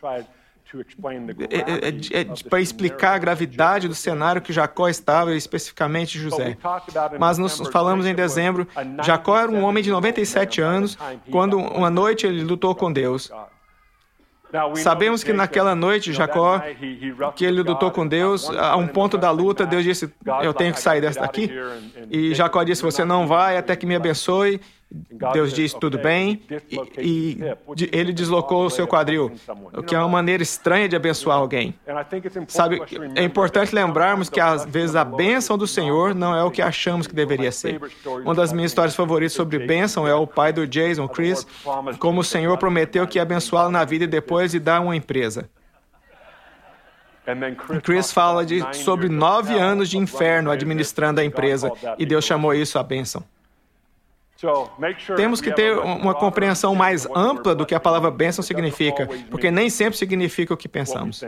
É, 1.49 1.55
é, 1.55 2.19
é, 2.19 2.21
é 2.21 2.25
para 2.47 2.61
explicar 2.61 3.15
a 3.15 3.17
gravidade 3.17 3.87
do 3.87 3.95
cenário 3.95 4.41
que 4.41 4.53
Jacó 4.53 4.87
estava, 4.87 5.33
especificamente 5.35 6.19
José. 6.19 6.57
Mas 7.19 7.37
nós 7.37 7.57
falamos 7.71 8.05
em 8.05 8.13
dezembro, 8.13 8.67
Jacó 9.03 9.37
era 9.37 9.51
um 9.51 9.63
homem 9.63 9.83
de 9.83 9.89
97 9.89 10.61
anos, 10.61 10.97
quando 11.31 11.57
uma 11.57 11.89
noite 11.89 12.27
ele 12.27 12.43
lutou 12.43 12.75
com 12.75 12.91
Deus. 12.91 13.31
Sabemos 14.75 15.23
que 15.23 15.31
naquela 15.31 15.75
noite, 15.75 16.11
Jacó, 16.11 16.59
que 17.35 17.45
ele 17.45 17.61
lutou 17.61 17.91
com 17.91 18.07
Deus, 18.07 18.49
a 18.49 18.75
um 18.75 18.87
ponto 18.87 19.17
da 19.17 19.29
luta, 19.31 19.65
Deus 19.65 19.83
disse: 19.83 20.11
Eu 20.41 20.53
tenho 20.53 20.73
que 20.73 20.81
sair 20.81 21.01
desta 21.01 21.23
aqui. 21.23 21.51
E 22.09 22.33
Jacó 22.33 22.63
disse: 22.63 22.81
Você 22.81 23.05
não 23.05 23.27
vai 23.27 23.57
até 23.57 23.75
que 23.75 23.85
me 23.85 23.95
abençoe. 23.95 24.59
Deus 25.33 25.53
disse 25.53 25.79
tudo 25.79 25.99
bem 25.99 26.41
e, 26.97 27.37
e, 27.37 27.89
ele 27.91 28.11
deslocou 28.11 28.65
o 28.65 28.69
seu 28.71 28.87
quadril, 28.87 29.31
o 29.71 29.83
que 29.83 29.93
é 29.93 29.99
uma 29.99 30.07
maneira 30.07 30.41
estranha 30.41 30.89
de 30.89 30.95
abençoar 30.95 31.37
alguém. 31.37 31.75
Sabe, 32.47 32.81
é 33.15 33.23
importante 33.23 33.73
lembrarmos 33.73 34.31
que 34.31 34.39
às 34.39 34.65
vezes 34.65 34.95
a 34.95 35.05
bênção 35.05 35.59
do 35.59 35.67
Senhor 35.67 36.15
não 36.15 36.35
é 36.35 36.43
o 36.43 36.49
que 36.49 36.59
achamos 36.59 37.05
que 37.05 37.13
deveria 37.13 37.51
ser. 37.51 37.79
Uma 38.23 38.33
das 38.33 38.51
minhas 38.51 38.71
histórias 38.71 38.95
favoritas 38.95 39.33
sobre 39.33 39.59
bênção 39.59 40.07
é 40.07 40.15
o 40.15 40.25
pai 40.25 40.51
do 40.51 40.65
Jason, 40.65 41.07
Chris, 41.07 41.45
como 41.99 42.21
o 42.21 42.23
Senhor 42.23 42.57
prometeu 42.57 43.05
que 43.05 43.19
ia 43.19 43.21
abençoá-lo 43.21 43.69
na 43.69 43.85
vida 43.85 44.05
e 44.05 44.07
depois 44.07 44.51
de 44.51 44.59
dar 44.59 44.81
uma 44.81 44.95
empresa. 44.95 45.47
Chris 47.83 48.11
fala 48.11 48.43
de, 48.43 48.63
sobre 48.77 49.07
nove 49.07 49.53
anos 49.53 49.87
de 49.87 49.99
inferno 49.99 50.49
administrando 50.49 51.21
a 51.21 51.23
empresa 51.23 51.71
e 51.99 52.07
Deus 52.07 52.25
chamou 52.25 52.55
isso 52.55 52.79
a 52.79 52.83
bênção. 52.83 53.23
Temos 55.15 55.41
que 55.41 55.51
ter 55.51 55.77
uma 55.77 56.13
compreensão 56.13 56.73
mais 56.73 57.05
ampla 57.13 57.53
do 57.53 57.65
que 57.65 57.75
a 57.75 57.79
palavra 57.79 58.09
bênção 58.09 58.43
significa, 58.43 59.07
porque 59.29 59.51
nem 59.51 59.69
sempre 59.69 59.97
significa 59.97 60.53
o 60.53 60.57
que 60.57 60.69
pensamos. 60.69 61.23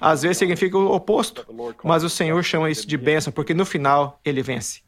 Às 0.00 0.22
vezes 0.22 0.38
significa 0.38 0.78
o 0.78 0.94
oposto, 0.94 1.46
mas 1.84 2.02
o 2.02 2.08
Senhor 2.08 2.42
chama 2.42 2.70
isso 2.70 2.86
de 2.86 2.96
bênção, 2.96 3.32
porque 3.32 3.52
no 3.52 3.66
final 3.66 4.18
ele 4.24 4.42
vence. 4.42 4.80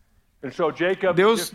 Deus 1.15 1.55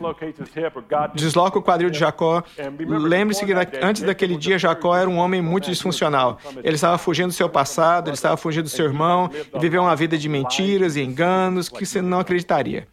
desloca 1.13 1.60
o 1.60 1.62
quadril 1.62 1.89
de 1.91 2.00
Jacó. 2.00 2.43
Lembre-se 2.79 3.46
que 3.46 3.53
antes 3.81 4.01
daquele 4.01 4.36
dia, 4.36 4.58
Jacó 4.58 4.96
era 4.96 5.10
um 5.10 5.17
homem 5.17 5.41
muito 5.41 5.69
disfuncional. 5.69 6.39
Ele 6.63 6.75
estava 6.75 6.98
fugindo 6.98 7.27
do 7.27 7.34
seu 7.34 7.48
passado, 7.48 8.10
ele 8.10 8.15
estava 8.15 8.36
fugindo 8.36 8.63
do 8.63 8.69
seu 8.69 8.86
irmão, 8.86 9.29
e 9.53 9.60
viveu 9.60 9.84
uma 9.84 9.96
vida 9.96 10.17
de 10.17 10.27
mentiras 10.27 10.96
e 10.96 11.01
enganos 11.01 11.69
que 11.69 11.86
você 11.86 12.01
não 12.01 12.19
acreditaria. 12.19 12.88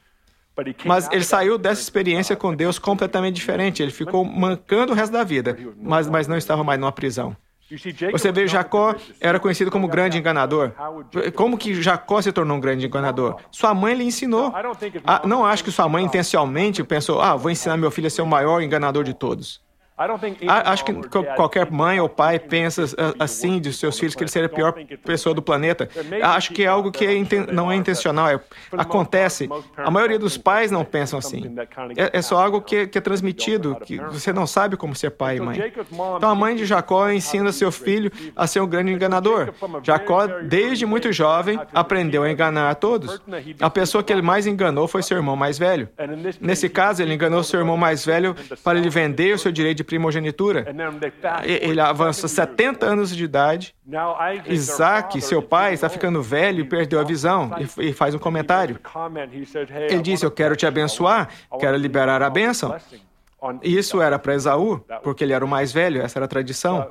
Mas 0.84 1.08
ele 1.12 1.24
saiu 1.24 1.58
dessa 1.58 1.80
experiência 1.80 2.34
com 2.34 2.54
Deus 2.54 2.78
completamente 2.78 3.34
diferente. 3.34 3.82
Ele 3.82 3.92
ficou 3.92 4.24
mancando 4.24 4.92
o 4.92 4.96
resto 4.96 5.12
da 5.12 5.22
vida, 5.22 5.56
mas, 5.80 6.08
mas 6.08 6.26
não 6.26 6.36
estava 6.36 6.64
mais 6.64 6.80
numa 6.80 6.92
prisão. 6.92 7.36
Você 8.12 8.30
vê, 8.30 8.46
Jacó 8.46 8.94
era 9.20 9.40
conhecido 9.40 9.72
como 9.72 9.88
grande 9.88 10.16
enganador. 10.16 10.72
Como 11.34 11.58
que 11.58 11.74
Jacó 11.82 12.22
se 12.22 12.30
tornou 12.30 12.56
um 12.56 12.60
grande 12.60 12.86
enganador? 12.86 13.40
Sua 13.50 13.74
mãe 13.74 13.92
lhe 13.92 14.04
ensinou. 14.04 14.52
Ah, 15.04 15.22
não 15.26 15.44
acho 15.44 15.64
que 15.64 15.72
sua 15.72 15.88
mãe 15.88 16.04
intencionalmente 16.04 16.84
pensou: 16.84 17.20
ah, 17.20 17.34
vou 17.34 17.50
ensinar 17.50 17.76
meu 17.76 17.90
filho 17.90 18.06
a 18.06 18.10
ser 18.10 18.22
o 18.22 18.26
maior 18.26 18.62
enganador 18.62 19.02
de 19.02 19.14
todos. 19.14 19.60
Acho 20.46 20.84
que 20.84 20.92
qualquer 21.36 21.70
mãe 21.70 21.98
ou 21.98 22.08
pai 22.08 22.38
pensa 22.38 22.84
assim 23.18 23.58
de 23.58 23.72
seus 23.72 23.98
filhos 23.98 24.14
que 24.14 24.22
ele 24.22 24.30
seria 24.30 24.46
a 24.46 24.50
pior 24.50 24.74
pessoa 25.04 25.34
do 25.34 25.40
planeta. 25.40 25.88
Acho 26.22 26.52
que 26.52 26.64
é 26.64 26.66
algo 26.66 26.92
que 26.92 27.06
é 27.06 27.16
não 27.50 27.72
é 27.72 27.76
intencional, 27.76 28.28
é, 28.28 28.40
acontece. 28.72 29.48
A 29.76 29.90
maioria 29.90 30.18
dos 30.18 30.36
pais 30.36 30.70
não 30.70 30.84
pensam 30.84 31.18
assim. 31.18 31.54
É, 31.96 32.18
é 32.18 32.22
só 32.22 32.42
algo 32.42 32.60
que, 32.60 32.86
que, 32.86 32.98
é 32.98 33.00
transmitido, 33.00 33.76
que 33.76 33.96
você 33.96 34.32
não 34.32 34.46
sabe 34.46 34.76
como 34.76 34.94
ser 34.94 35.10
pai 35.12 35.38
e 35.38 35.40
mãe. 35.40 35.72
Então 36.16 36.28
a 36.28 36.34
mãe 36.34 36.54
de 36.54 36.66
Jacó 36.66 37.08
ensina 37.10 37.50
seu 37.50 37.72
filho 37.72 38.12
a 38.34 38.46
ser 38.46 38.60
um 38.60 38.66
grande 38.66 38.92
enganador. 38.92 39.54
Jacó, 39.82 40.26
desde 40.26 40.84
muito 40.84 41.10
jovem, 41.10 41.58
aprendeu 41.72 42.22
a 42.22 42.30
enganar 42.30 42.70
a 42.70 42.74
todos. 42.74 43.22
A 43.60 43.70
pessoa 43.70 44.04
que 44.04 44.12
ele 44.12 44.22
mais 44.22 44.46
enganou 44.46 44.86
foi 44.86 45.02
seu 45.02 45.16
irmão 45.16 45.36
mais 45.36 45.58
velho. 45.58 45.88
Nesse 46.38 46.68
caso, 46.68 47.02
ele 47.02 47.14
enganou 47.14 47.42
seu 47.42 47.60
irmão 47.60 47.78
mais 47.78 48.04
velho 48.04 48.36
para 48.62 48.78
lhe 48.78 48.90
vender 48.90 49.34
o 49.34 49.38
seu 49.38 49.50
direito 49.50 49.78
de 49.78 49.85
primogenitura. 49.86 50.66
Ele 51.44 51.80
avança 51.80 52.28
70 52.28 52.84
anos 52.84 53.14
de 53.16 53.24
idade. 53.24 53.74
Isaac, 54.52 55.20
seu 55.22 55.40
pai, 55.40 55.74
está 55.74 55.88
ficando 55.88 56.22
velho 56.22 56.60
e 56.60 56.64
perdeu 56.64 57.00
a 57.00 57.04
visão. 57.04 57.50
E 57.78 57.92
faz 57.92 58.14
um 58.14 58.18
comentário. 58.18 58.78
Ele 59.88 60.02
diz: 60.02 60.22
Eu 60.22 60.30
quero 60.30 60.54
te 60.56 60.66
abençoar, 60.66 61.28
quero 61.58 61.76
liberar 61.76 62.22
a 62.22 62.28
bênção. 62.30 62.74
Isso 63.62 64.00
era 64.00 64.18
para 64.18 64.34
Esaú, 64.34 64.80
porque 65.02 65.22
ele 65.22 65.32
era 65.32 65.44
o 65.44 65.48
mais 65.48 65.70
velho, 65.70 66.00
essa 66.00 66.18
era 66.18 66.24
a 66.24 66.28
tradição. 66.28 66.90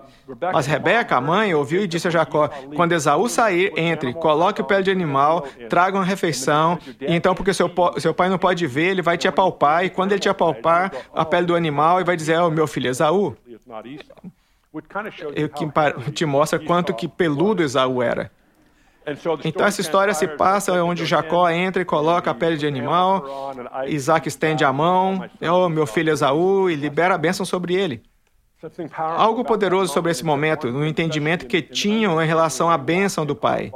Mas 0.53 0.67
Rebeca, 0.67 1.17
a 1.17 1.21
mãe, 1.21 1.53
ouviu 1.53 1.81
e 1.81 1.87
disse 1.87 2.07
a 2.07 2.11
Jacó: 2.11 2.47
Quando 2.75 2.91
Esaú 2.93 3.27
sair, 3.27 3.73
entre, 3.75 4.13
coloque 4.13 4.61
o 4.61 4.65
pé 4.65 4.81
de 4.81 4.91
animal, 4.91 5.47
traga 5.69 5.97
uma 5.97 6.05
refeição, 6.05 6.79
e 7.01 7.13
então, 7.15 7.33
porque 7.33 7.53
seu, 7.53 7.71
seu 7.97 8.13
pai 8.13 8.29
não 8.29 8.37
pode 8.37 8.65
ver, 8.67 8.91
ele 8.91 9.01
vai 9.01 9.17
te 9.17 9.27
apalpar, 9.27 9.85
e 9.85 9.89
quando 9.89 10.11
ele 10.11 10.19
te 10.19 10.29
apalpar 10.29 10.91
a 11.13 11.25
pele 11.25 11.47
do 11.47 11.55
animal, 11.55 11.97
ele 11.97 12.05
vai 12.05 12.15
dizer: 12.15 12.39
Oh, 12.39 12.51
meu 12.51 12.67
filho 12.67 12.89
Esaú. 12.89 13.35
O 14.71 16.03
que 16.03 16.11
te 16.11 16.25
mostra 16.25 16.59
quanto 16.59 16.93
que 16.93 17.07
peludo 17.07 17.63
Esaú 17.63 18.03
era. 18.03 18.31
Então 19.43 19.65
essa 19.65 19.81
história 19.81 20.13
se 20.13 20.27
passa 20.27 20.73
onde 20.83 21.05
Jacó 21.05 21.49
entra 21.49 21.81
e 21.81 21.85
coloca 21.85 22.31
a 22.31 22.33
pele 22.33 22.57
de 22.57 22.65
animal, 22.65 23.53
Isaac 23.87 24.27
estende 24.27 24.63
a 24.63 24.73
mão, 24.73 25.29
oh, 25.41 25.69
meu 25.69 25.85
filho 25.85 26.11
Esaú, 26.11 26.69
e 26.69 26.75
libera 26.75 27.15
a 27.15 27.17
bênção 27.17 27.45
sobre 27.45 27.75
ele. 27.75 28.01
Algo 28.97 29.43
poderoso 29.43 29.93
sobre 29.93 30.11
esse 30.11 30.25
momento, 30.25 30.71
no 30.71 30.85
entendimento 30.85 31.45
que 31.45 31.61
tinham 31.61 32.19
em 32.21 32.25
relação 32.25 32.69
à 32.69 32.77
bênção 32.77 33.25
do 33.25 33.35
pai 33.35 33.71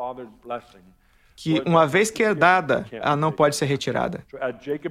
que 1.41 1.63
uma 1.65 1.87
vez 1.87 2.11
que 2.11 2.21
é 2.21 2.35
dada, 2.35 2.85
ela 2.91 3.15
não 3.15 3.31
pode 3.31 3.55
ser 3.55 3.63
retirada. 3.63 4.25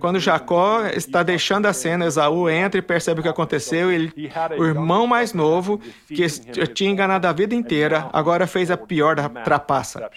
Quando 0.00 0.19
Jacó 0.19 0.87
está 0.87 1.23
deixando 1.23 1.67
a 1.67 1.75
cena, 1.75 2.07
Esaú 2.07 2.49
entra 2.49 2.78
e 2.78 2.83
percebe 2.83 3.21
o 3.21 3.23
que 3.23 3.28
aconteceu. 3.28 3.93
Ele, 3.93 4.11
o 4.59 4.64
irmão 4.64 5.07
mais 5.07 5.35
novo, 5.35 5.78
que 6.07 6.26
tinha 6.69 6.90
enganado 6.90 7.26
a 7.26 7.33
vida 7.33 7.55
inteira, 7.55 8.09
agora 8.14 8.47
fez 8.47 8.71
a 8.71 8.78
pior 8.78 9.17
trapaça. 9.45 10.09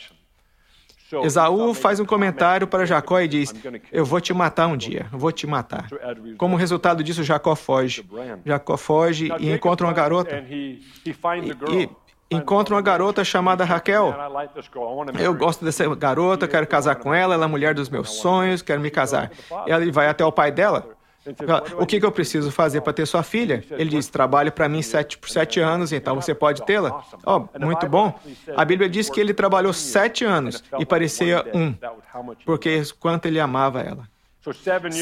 Esaú 1.22 1.74
faz 1.74 2.00
um 2.00 2.06
comentário 2.06 2.66
para 2.66 2.86
Jacó 2.86 3.20
e 3.20 3.28
diz: 3.28 3.54
Eu 3.92 4.06
vou 4.06 4.22
te 4.22 4.34
matar 4.34 4.68
um 4.68 4.78
dia, 4.78 5.08
vou 5.12 5.34
te 5.34 5.46
matar. 5.46 5.90
Como 6.38 6.56
resultado 6.56 7.04
disso, 7.04 7.24
Jacó 7.24 7.56
foge. 7.56 8.06
Jacó 8.46 8.78
foge 8.78 9.30
e 9.40 9.52
encontra 9.52 9.86
uma 9.86 9.92
garota. 9.92 10.38
E, 10.50 10.80
e 11.06 11.90
encontra 12.32 12.74
uma 12.74 12.82
garota 12.82 13.24
chamada 13.24 13.64
Raquel. 13.66 14.16
Eu 15.20 15.34
gosto 15.34 15.64
dessa 15.66 15.94
garota, 15.96 16.48
quero 16.48 16.66
casar 16.66 16.96
com 16.96 17.14
ela, 17.14 17.34
ela 17.34 17.44
é 17.44 17.46
a 17.46 17.50
mulher 17.50 17.74
dos 17.76 17.90
meus 17.90 18.10
sonhos, 18.12 18.62
quero 18.62 18.80
me 18.82 18.90
casar. 18.90 19.32
Ele 19.66 19.92
vai 19.92 20.08
até 20.08 20.26
o 20.26 20.32
pai 20.32 20.52
dela. 20.52 20.90
O 21.78 21.86
que, 21.86 22.00
que 22.00 22.06
eu 22.06 22.12
preciso 22.12 22.52
fazer 22.52 22.82
para 22.82 22.94
ter 22.94 23.06
sua 23.06 23.22
filha? 23.22 23.64
Ele 23.72 23.92
diz: 23.92 24.08
trabalhe 24.08 24.50
para 24.50 24.68
mim 24.68 24.82
sete, 24.82 25.20
por 25.20 25.30
sete 25.30 25.60
anos, 25.60 25.94
então 25.94 26.16
você 26.16 26.34
pode 26.34 26.66
tê-la. 26.66 27.04
Oh, 27.24 27.46
muito 27.60 27.88
bom. 27.88 28.20
A 28.56 28.66
Bíblia 28.66 28.90
diz 28.90 29.08
que 29.10 29.20
ele 29.20 29.34
trabalhou 29.34 29.72
sete 29.72 30.26
anos 30.26 30.64
e 30.80 30.86
parecia 30.86 31.46
um, 31.54 31.76
porque 32.44 32.82
quanto 33.00 33.28
ele 33.28 33.40
amava 33.40 33.82
ela. 33.82 34.10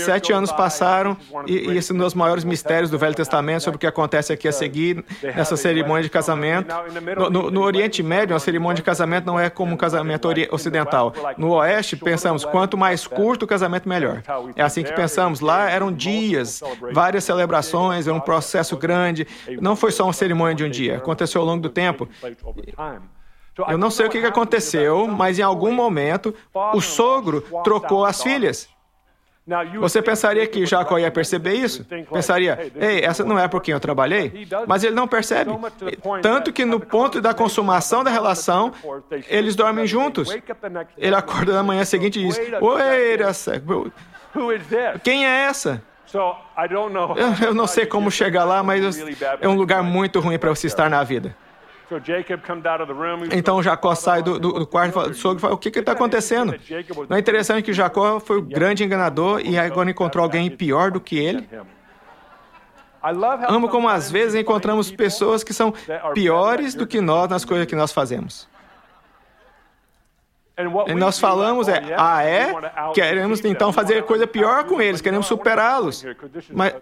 Sete 0.05 0.33
anos 0.33 0.51
passaram 0.51 1.15
e, 1.47 1.71
e 1.71 1.77
esse 1.77 1.93
é 1.93 1.95
um 1.95 1.97
dos 1.97 2.13
maiores 2.13 2.43
mistérios 2.43 2.91
do 2.91 2.99
Velho 2.99 3.15
Testamento 3.15 3.63
sobre 3.63 3.77
o 3.77 3.79
que 3.79 3.87
acontece 3.87 4.33
aqui 4.33 4.49
a 4.49 4.51
seguir, 4.51 5.03
nessa 5.23 5.55
cerimônia 5.55 6.03
de 6.03 6.09
casamento. 6.09 6.75
No, 7.15 7.29
no, 7.29 7.51
no, 7.51 7.61
Oriente 7.61 8.03
Médio, 8.03 8.35
a 8.35 8.39
cerimônia 8.39 8.75
de 8.75 8.81
casamento 8.81 9.25
não 9.25 9.39
é 9.39 9.49
como 9.49 9.73
um 9.73 9.77
casamento 9.77 10.27
ocidental. 10.51 11.13
No 11.37 11.51
Oeste, 11.51 11.95
pensamos, 11.95 12.43
quanto 12.43 12.77
mais 12.77 13.07
curto 13.07 13.43
o 13.43 13.47
casamento, 13.47 13.87
melhor. 13.87 14.21
É 14.57 14.61
assim 14.61 14.83
que 14.83 14.91
pensamos. 14.91 15.39
Lá 15.39 15.69
eram 15.69 15.89
dias, 15.89 16.61
várias 16.91 17.23
celebrações, 17.23 18.07
era 18.07 18.15
um 18.15 18.19
processo 18.19 18.75
grande. 18.75 19.25
Não 19.61 19.73
foi 19.73 19.91
só 19.91 20.03
uma 20.03 20.13
cerimônia 20.13 20.55
de 20.55 20.65
um 20.65 20.69
dia, 20.69 20.97
aconteceu 20.97 21.39
ao 21.39 21.47
longo 21.47 21.61
do 21.61 21.69
tempo. 21.69 22.09
Eu 23.69 23.77
não 23.77 23.89
sei 23.89 24.07
o 24.07 24.09
que 24.09 24.17
aconteceu, 24.17 25.07
mas 25.07 25.39
em 25.39 25.43
algum 25.43 25.71
momento 25.71 26.35
o 26.73 26.81
sogro 26.81 27.41
trocou 27.63 28.03
as 28.03 28.21
filhas. 28.21 28.67
Você 29.79 30.01
pensaria 30.01 30.45
que 30.47 30.65
Jacó 30.65 30.97
ia 30.97 31.11
perceber 31.11 31.53
isso? 31.53 31.85
Pensaria, 32.11 32.71
ei, 32.75 33.01
essa 33.01 33.23
não 33.23 33.37
é 33.39 33.47
por 33.47 33.61
quem 33.61 33.73
eu 33.73 33.79
trabalhei? 33.79 34.47
Mas 34.67 34.83
ele 34.83 34.95
não 34.95 35.07
percebe. 35.07 35.51
Tanto 36.21 36.53
que 36.53 36.65
no 36.65 36.79
ponto 36.79 37.21
da 37.21 37.33
consumação 37.33 38.03
da 38.03 38.11
relação, 38.11 38.71
eles 39.27 39.55
dormem 39.55 39.87
juntos. 39.87 40.29
Ele 40.97 41.15
acorda 41.15 41.53
na 41.53 41.63
manhã 41.63 41.83
seguinte 41.83 42.19
e 42.19 42.27
diz: 42.27 42.39
Oi, 42.61 43.17
quem 45.03 45.25
é 45.25 45.45
essa? 45.45 45.81
Eu 47.41 47.53
não 47.53 47.67
sei 47.67 47.85
como 47.85 48.09
chegar 48.09 48.43
lá, 48.43 48.63
mas 48.63 48.99
é 49.41 49.47
um 49.47 49.55
lugar 49.55 49.83
muito 49.83 50.19
ruim 50.19 50.39
para 50.39 50.49
você 50.49 50.67
estar 50.67 50.89
na 50.89 51.03
vida. 51.03 51.35
Então 53.33 53.61
Jacó 53.63 53.95
sai 53.95 54.21
do, 54.21 54.39
do, 54.39 54.53
do 54.53 54.67
quarto 54.67 54.89
e 54.89 54.93
fala, 54.93 55.13
sogro 55.13 55.39
fala, 55.39 55.53
o 55.53 55.57
que 55.57 55.69
está 55.69 55.93
acontecendo? 55.93 56.53
Não 57.09 57.17
é 57.17 57.19
interessante 57.19 57.63
que 57.65 57.73
Jacó 57.73 58.19
foi 58.19 58.37
o 58.37 58.41
grande 58.41 58.83
enganador 58.83 59.41
e 59.41 59.57
agora 59.57 59.89
encontrou 59.89 60.23
alguém 60.23 60.49
pior 60.49 60.91
do 60.91 60.99
que 61.01 61.17
ele? 61.17 61.47
Amo 63.47 63.69
como 63.69 63.87
às 63.87 64.11
vezes 64.11 64.35
encontramos 64.35 64.91
pessoas 64.91 65.43
que 65.43 65.53
são 65.53 65.73
piores 66.13 66.75
do 66.75 66.85
que 66.85 66.99
nós 66.99 67.29
nas 67.29 67.45
coisas 67.45 67.65
que 67.65 67.75
nós 67.75 67.91
fazemos. 67.93 68.47
E 70.87 70.93
nós 70.93 71.19
falamos 71.19 71.67
é, 71.67 71.95
ah 71.97 72.23
é? 72.23 72.53
Queremos 72.93 73.43
então 73.45 73.71
fazer 73.71 74.03
coisa 74.03 74.27
pior 74.27 74.65
com 74.65 74.81
eles, 74.81 74.99
queremos 74.99 75.25
superá-los. 75.25 76.05
Mas, 76.51 76.73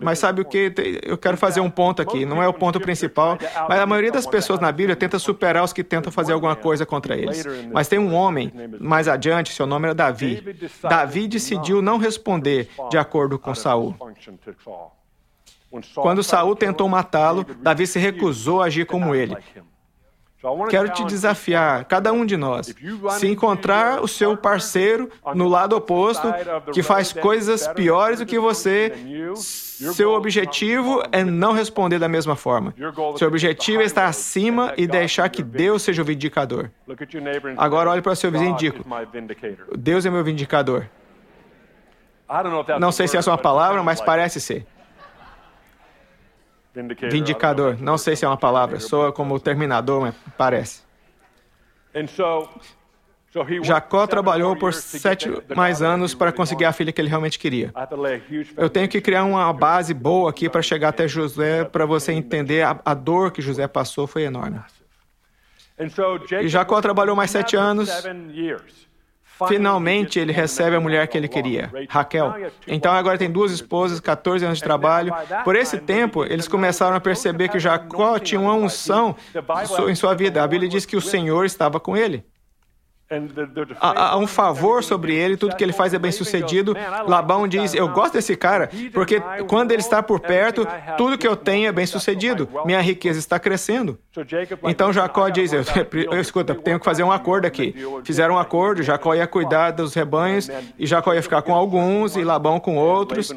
mas 0.00 0.18
sabe 0.18 0.40
o 0.40 0.44
que? 0.44 0.74
Eu 1.02 1.16
quero 1.16 1.36
fazer 1.36 1.60
um 1.60 1.70
ponto 1.70 2.02
aqui, 2.02 2.26
não 2.26 2.42
é 2.42 2.48
o 2.48 2.52
ponto 2.52 2.80
principal, 2.80 3.38
mas 3.68 3.78
a 3.78 3.86
maioria 3.86 4.10
das 4.10 4.26
pessoas 4.26 4.58
na 4.58 4.72
Bíblia 4.72 4.96
tenta 4.96 5.18
superar 5.18 5.62
os 5.62 5.72
que 5.72 5.84
tentam 5.84 6.10
fazer 6.10 6.32
alguma 6.32 6.56
coisa 6.56 6.84
contra 6.84 7.16
eles. 7.16 7.44
Mas 7.72 7.86
tem 7.86 7.98
um 7.98 8.14
homem, 8.14 8.52
mais 8.80 9.06
adiante, 9.06 9.52
seu 9.52 9.66
nome 9.66 9.86
era 9.86 9.94
Davi. 9.94 10.42
Davi 10.82 11.28
decidiu 11.28 11.80
não 11.80 11.96
responder 11.96 12.68
de 12.90 12.98
acordo 12.98 13.38
com 13.38 13.54
Saul. 13.54 13.94
Quando 15.94 16.22
Saul 16.22 16.54
tentou 16.54 16.88
matá-lo, 16.88 17.44
Davi 17.60 17.86
se 17.86 17.98
recusou 17.98 18.62
a 18.62 18.66
agir 18.66 18.86
como 18.86 19.14
ele. 19.14 19.36
Quero 20.68 20.88
te 20.90 21.04
desafiar, 21.04 21.84
cada 21.84 22.12
um 22.12 22.26
de 22.26 22.36
nós, 22.36 22.74
se 23.18 23.26
encontrar 23.26 24.02
o 24.02 24.08
seu 24.08 24.36
parceiro 24.36 25.10
no 25.34 25.48
lado 25.48 25.74
oposto, 25.76 26.32
que 26.72 26.82
faz 26.82 27.12
coisas 27.12 27.66
piores 27.68 28.18
do 28.18 28.26
que 28.26 28.38
você, 28.38 28.92
seu 29.74 30.12
objetivo 30.12 31.02
é 31.10 31.24
não 31.24 31.52
responder 31.52 31.98
da 31.98 32.08
mesma 32.08 32.36
forma. 32.36 32.74
Seu 33.16 33.28
objetivo 33.28 33.82
é 33.82 33.84
estar 33.84 34.06
acima 34.06 34.74
e 34.76 34.86
deixar 34.86 35.28
que 35.28 35.42
Deus 35.42 35.82
seja 35.82 36.02
o 36.02 36.04
vindicador. 36.04 36.70
Agora 37.56 37.90
olhe 37.90 38.02
para 38.02 38.12
o 38.12 38.16
seu 38.16 38.30
vizinho 38.30 38.54
e 38.54 38.58
diga: 38.58 38.80
Deus 39.76 40.04
é 40.04 40.10
meu 40.10 40.22
vindicador. 40.22 40.84
Não 42.80 42.92
sei 42.92 43.06
se 43.06 43.16
é 43.16 43.20
uma 43.20 43.38
palavra, 43.38 43.82
mas 43.82 44.00
parece 44.00 44.40
ser. 44.40 44.66
Vindicador. 47.10 47.76
Não 47.80 47.96
sei 47.96 48.16
se 48.16 48.24
é 48.24 48.28
uma 48.28 48.36
palavra. 48.36 48.80
Soa 48.80 49.12
como 49.12 49.38
terminador, 49.38 50.00
mas 50.00 50.14
parece. 50.36 50.82
Jacó 53.62 54.06
trabalhou 54.06 54.54
por 54.56 54.72
sete 54.72 55.28
mais 55.56 55.82
anos 55.82 56.14
para 56.14 56.30
conseguir 56.32 56.64
a 56.66 56.72
filha 56.72 56.92
que 56.92 57.00
ele 57.00 57.08
realmente 57.08 57.38
queria. 57.38 57.72
Eu 58.56 58.70
tenho 58.70 58.88
que 58.88 59.00
criar 59.00 59.24
uma 59.24 59.52
base 59.52 59.92
boa 59.92 60.30
aqui 60.30 60.48
para 60.48 60.62
chegar 60.62 60.90
até 60.90 61.08
José, 61.08 61.64
para 61.64 61.84
você 61.84 62.12
entender 62.12 62.62
a, 62.62 62.80
a 62.84 62.94
dor 62.94 63.32
que 63.32 63.42
José 63.42 63.66
passou 63.66 64.06
foi 64.06 64.22
enorme. 64.22 64.60
E 66.44 66.48
Jacó 66.48 66.80
trabalhou 66.80 67.16
mais 67.16 67.30
sete 67.32 67.56
anos. 67.56 67.88
Finalmente 69.48 70.18
ele 70.18 70.32
recebe 70.32 70.76
a 70.76 70.80
mulher 70.80 71.06
que 71.08 71.18
ele 71.18 71.28
queria, 71.28 71.70
Raquel. 71.88 72.34
Então 72.66 72.92
agora 72.92 73.18
tem 73.18 73.30
duas 73.30 73.50
esposas, 73.52 74.00
14 74.00 74.44
anos 74.44 74.58
de 74.58 74.64
trabalho. 74.64 75.12
Por 75.44 75.56
esse 75.56 75.78
tempo, 75.78 76.24
eles 76.24 76.46
começaram 76.46 76.94
a 76.94 77.00
perceber 77.00 77.48
que 77.48 77.58
Jacó 77.58 78.18
tinha 78.18 78.40
uma 78.40 78.54
unção 78.54 79.16
em 79.88 79.94
sua 79.94 80.14
vida. 80.14 80.42
A 80.42 80.46
Bíblia 80.46 80.68
diz 80.68 80.86
que 80.86 80.96
o 80.96 81.00
Senhor 81.00 81.44
estava 81.44 81.80
com 81.80 81.96
ele. 81.96 82.24
Há, 83.80 84.16
um 84.16 84.26
favor 84.26 84.82
sobre 84.82 85.14
ele, 85.14 85.36
tudo 85.36 85.56
que 85.56 85.64
ele 85.64 85.72
faz 85.72 85.94
é 85.94 85.98
bem 85.98 86.12
sucedido. 86.12 86.74
Labão 87.06 87.46
diz: 87.48 87.74
Eu 87.74 87.88
gosto 87.88 88.14
desse 88.14 88.36
cara, 88.36 88.70
porque 88.92 89.20
quando 89.48 89.72
ele 89.72 89.80
está 89.80 90.02
por 90.02 90.20
perto, 90.20 90.66
tudo 90.96 91.18
que 91.18 91.26
eu 91.26 91.36
tenho 91.36 91.68
é 91.68 91.72
bem 91.72 91.86
sucedido. 91.86 92.48
Minha 92.64 92.80
riqueza 92.80 93.18
está 93.18 93.38
crescendo. 93.38 93.98
Então 94.64 94.92
Jacó 94.92 95.28
diz: 95.28 95.52
eu, 95.52 95.62
eu 96.10 96.20
escuta, 96.20 96.54
tenho 96.54 96.78
que 96.78 96.84
fazer 96.84 97.02
um 97.02 97.12
acordo 97.12 97.46
aqui. 97.46 97.74
Fizeram 98.04 98.34
um 98.34 98.38
acordo, 98.38 98.82
Jacó 98.82 99.14
ia 99.14 99.26
cuidar 99.26 99.72
dos 99.72 99.94
rebanhos, 99.94 100.50
e 100.78 100.86
Jacó 100.86 101.12
ia 101.14 101.22
ficar 101.22 101.42
com 101.42 101.54
alguns, 101.54 102.16
e 102.16 102.24
Labão 102.24 102.60
com 102.60 102.76
outros. 102.76 103.32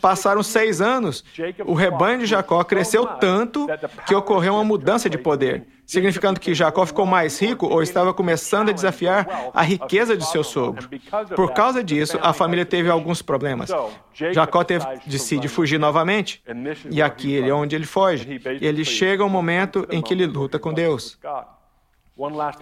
Passaram 0.00 0.42
seis 0.42 0.80
anos, 0.80 1.24
o 1.64 1.74
rebanho 1.74 2.20
de 2.20 2.26
Jacó 2.26 2.62
cresceu 2.64 3.06
tanto 3.06 3.66
que 4.06 4.14
ocorreu 4.14 4.54
uma 4.54 4.64
mudança 4.64 5.10
de 5.10 5.18
poder 5.18 5.66
significando 5.86 6.40
que 6.40 6.52
Jacó 6.54 6.84
ficou 6.84 7.06
mais 7.06 7.40
rico 7.40 7.66
ou 7.66 7.82
estava 7.82 8.12
começando 8.12 8.70
a 8.70 8.72
desafiar 8.72 9.50
a 9.54 9.62
riqueza 9.62 10.16
de 10.16 10.26
seu 10.26 10.42
sogro. 10.42 10.88
Por 11.36 11.52
causa 11.52 11.82
disso, 11.82 12.18
a 12.20 12.32
família 12.32 12.66
teve 12.66 12.90
alguns 12.90 13.22
problemas. 13.22 13.70
Jacó 14.12 14.64
decide 15.06 15.48
fugir 15.48 15.78
novamente, 15.78 16.42
e 16.90 17.00
aqui 17.00 17.38
é 17.38 17.54
onde 17.54 17.76
ele 17.76 17.86
foge. 17.86 18.40
Ele 18.60 18.84
chega 18.84 19.22
ao 19.22 19.28
momento 19.28 19.86
em 19.90 20.02
que 20.02 20.12
ele 20.12 20.26
luta 20.26 20.58
com 20.58 20.72
Deus. 20.74 21.18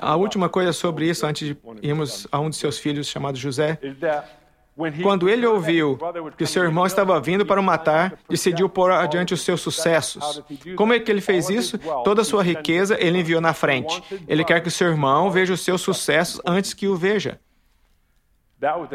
A 0.00 0.16
última 0.16 0.48
coisa 0.48 0.72
sobre 0.72 1.08
isso, 1.08 1.24
antes 1.24 1.48
de 1.48 1.56
irmos 1.80 2.26
a 2.30 2.40
um 2.40 2.50
de 2.50 2.56
seus 2.56 2.78
filhos 2.78 3.06
chamado 3.06 3.38
José, 3.38 3.78
quando 5.02 5.28
ele 5.28 5.46
ouviu 5.46 5.98
que 6.36 6.46
seu 6.46 6.64
irmão 6.64 6.84
estava 6.84 7.20
vindo 7.20 7.46
para 7.46 7.60
o 7.60 7.64
matar, 7.64 8.18
decidiu 8.28 8.68
pôr 8.68 8.90
adiante 8.90 9.32
os 9.32 9.42
seus 9.42 9.60
sucessos. 9.60 10.42
Como 10.76 10.92
é 10.92 10.98
que 10.98 11.10
ele 11.10 11.20
fez 11.20 11.48
isso? 11.48 11.78
Toda 12.02 12.22
a 12.22 12.24
sua 12.24 12.42
riqueza 12.42 12.96
ele 13.00 13.20
enviou 13.20 13.40
na 13.40 13.54
frente. 13.54 14.02
Ele 14.26 14.44
quer 14.44 14.60
que 14.60 14.70
seu 14.70 14.88
irmão 14.88 15.30
veja 15.30 15.52
os 15.52 15.60
seus 15.60 15.80
sucessos 15.80 16.40
antes 16.44 16.74
que 16.74 16.88
o 16.88 16.96
veja. 16.96 17.38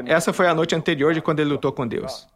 Essa 0.05 0.33
foi 0.33 0.47
a 0.47 0.53
noite 0.53 0.75
anterior 0.75 1.13
de 1.13 1.21
quando 1.21 1.39
ele 1.39 1.51
lutou 1.51 1.71
com 1.71 1.87
Deus. 1.87 2.27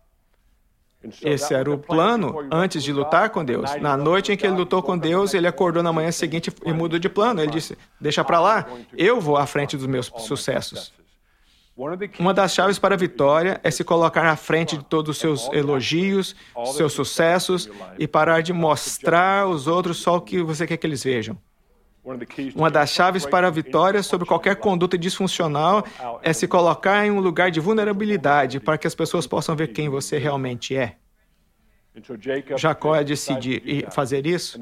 Esse 1.22 1.54
era 1.54 1.70
o 1.70 1.78
plano 1.78 2.48
antes 2.50 2.82
de 2.82 2.94
lutar 2.94 3.30
com 3.30 3.44
Deus. 3.44 3.76
Na 3.82 3.98
noite 3.98 4.32
em 4.32 4.38
que 4.38 4.46
ele 4.46 4.56
lutou 4.56 4.82
com 4.82 4.98
Deus, 4.98 5.34
ele 5.34 5.48
acordou 5.48 5.84
na 5.84 5.92
manhã 5.92 6.12
seguinte 6.12 6.50
e 6.66 6.72
mudou 6.72 6.98
de 6.98 7.10
plano. 7.10 7.42
Ele 7.42 7.52
disse: 7.52 7.78
Deixa 8.00 8.24
para 8.24 8.40
lá, 8.40 8.66
eu 8.96 9.20
vou 9.20 9.36
à 9.36 9.46
frente 9.46 9.76
dos 9.76 9.86
meus 9.86 10.10
sucessos. 10.20 10.94
Uma 12.20 12.34
das 12.34 12.54
chaves 12.54 12.78
para 12.78 12.94
a 12.94 12.98
vitória 12.98 13.60
é 13.64 13.72
se 13.72 13.84
colocar 13.84 14.26
à 14.28 14.36
frente 14.36 14.78
de 14.78 14.84
todos 14.84 15.10
os 15.10 15.18
seus 15.18 15.52
elogios, 15.52 16.36
seus 16.66 16.94
sucessos 16.94 17.70
e 17.98 18.08
parar 18.08 18.42
de 18.42 18.54
mostrar 18.54 19.44
aos 19.44 19.66
outros 19.66 19.98
só 19.98 20.18
o 20.18 20.22
que 20.22 20.42
você 20.44 20.68
quer 20.68 20.78
que 20.78 20.86
eles 20.86 21.04
vejam. 21.04 21.38
Uma 22.56 22.70
das 22.70 22.90
chaves 22.92 23.26
para 23.26 23.48
a 23.48 23.52
vitória 23.52 24.04
sobre 24.04 24.28
qualquer 24.28 24.58
conduta 24.58 24.98
disfuncional 24.98 25.86
é 26.22 26.32
se 26.34 26.48
colocar 26.48 27.06
em 27.06 27.12
um 27.12 27.20
lugar 27.20 27.50
de 27.50 27.60
vulnerabilidade 27.60 28.60
para 28.60 28.78
que 28.78 28.86
as 28.86 28.94
pessoas 28.94 29.26
possam 29.26 29.56
ver 29.56 29.70
quem 29.70 29.90
você 29.90 30.18
realmente 30.18 30.76
é. 30.76 30.98
Jacó 32.58 33.02
decide 33.04 33.86
fazer 33.92 34.26
isso. 34.26 34.60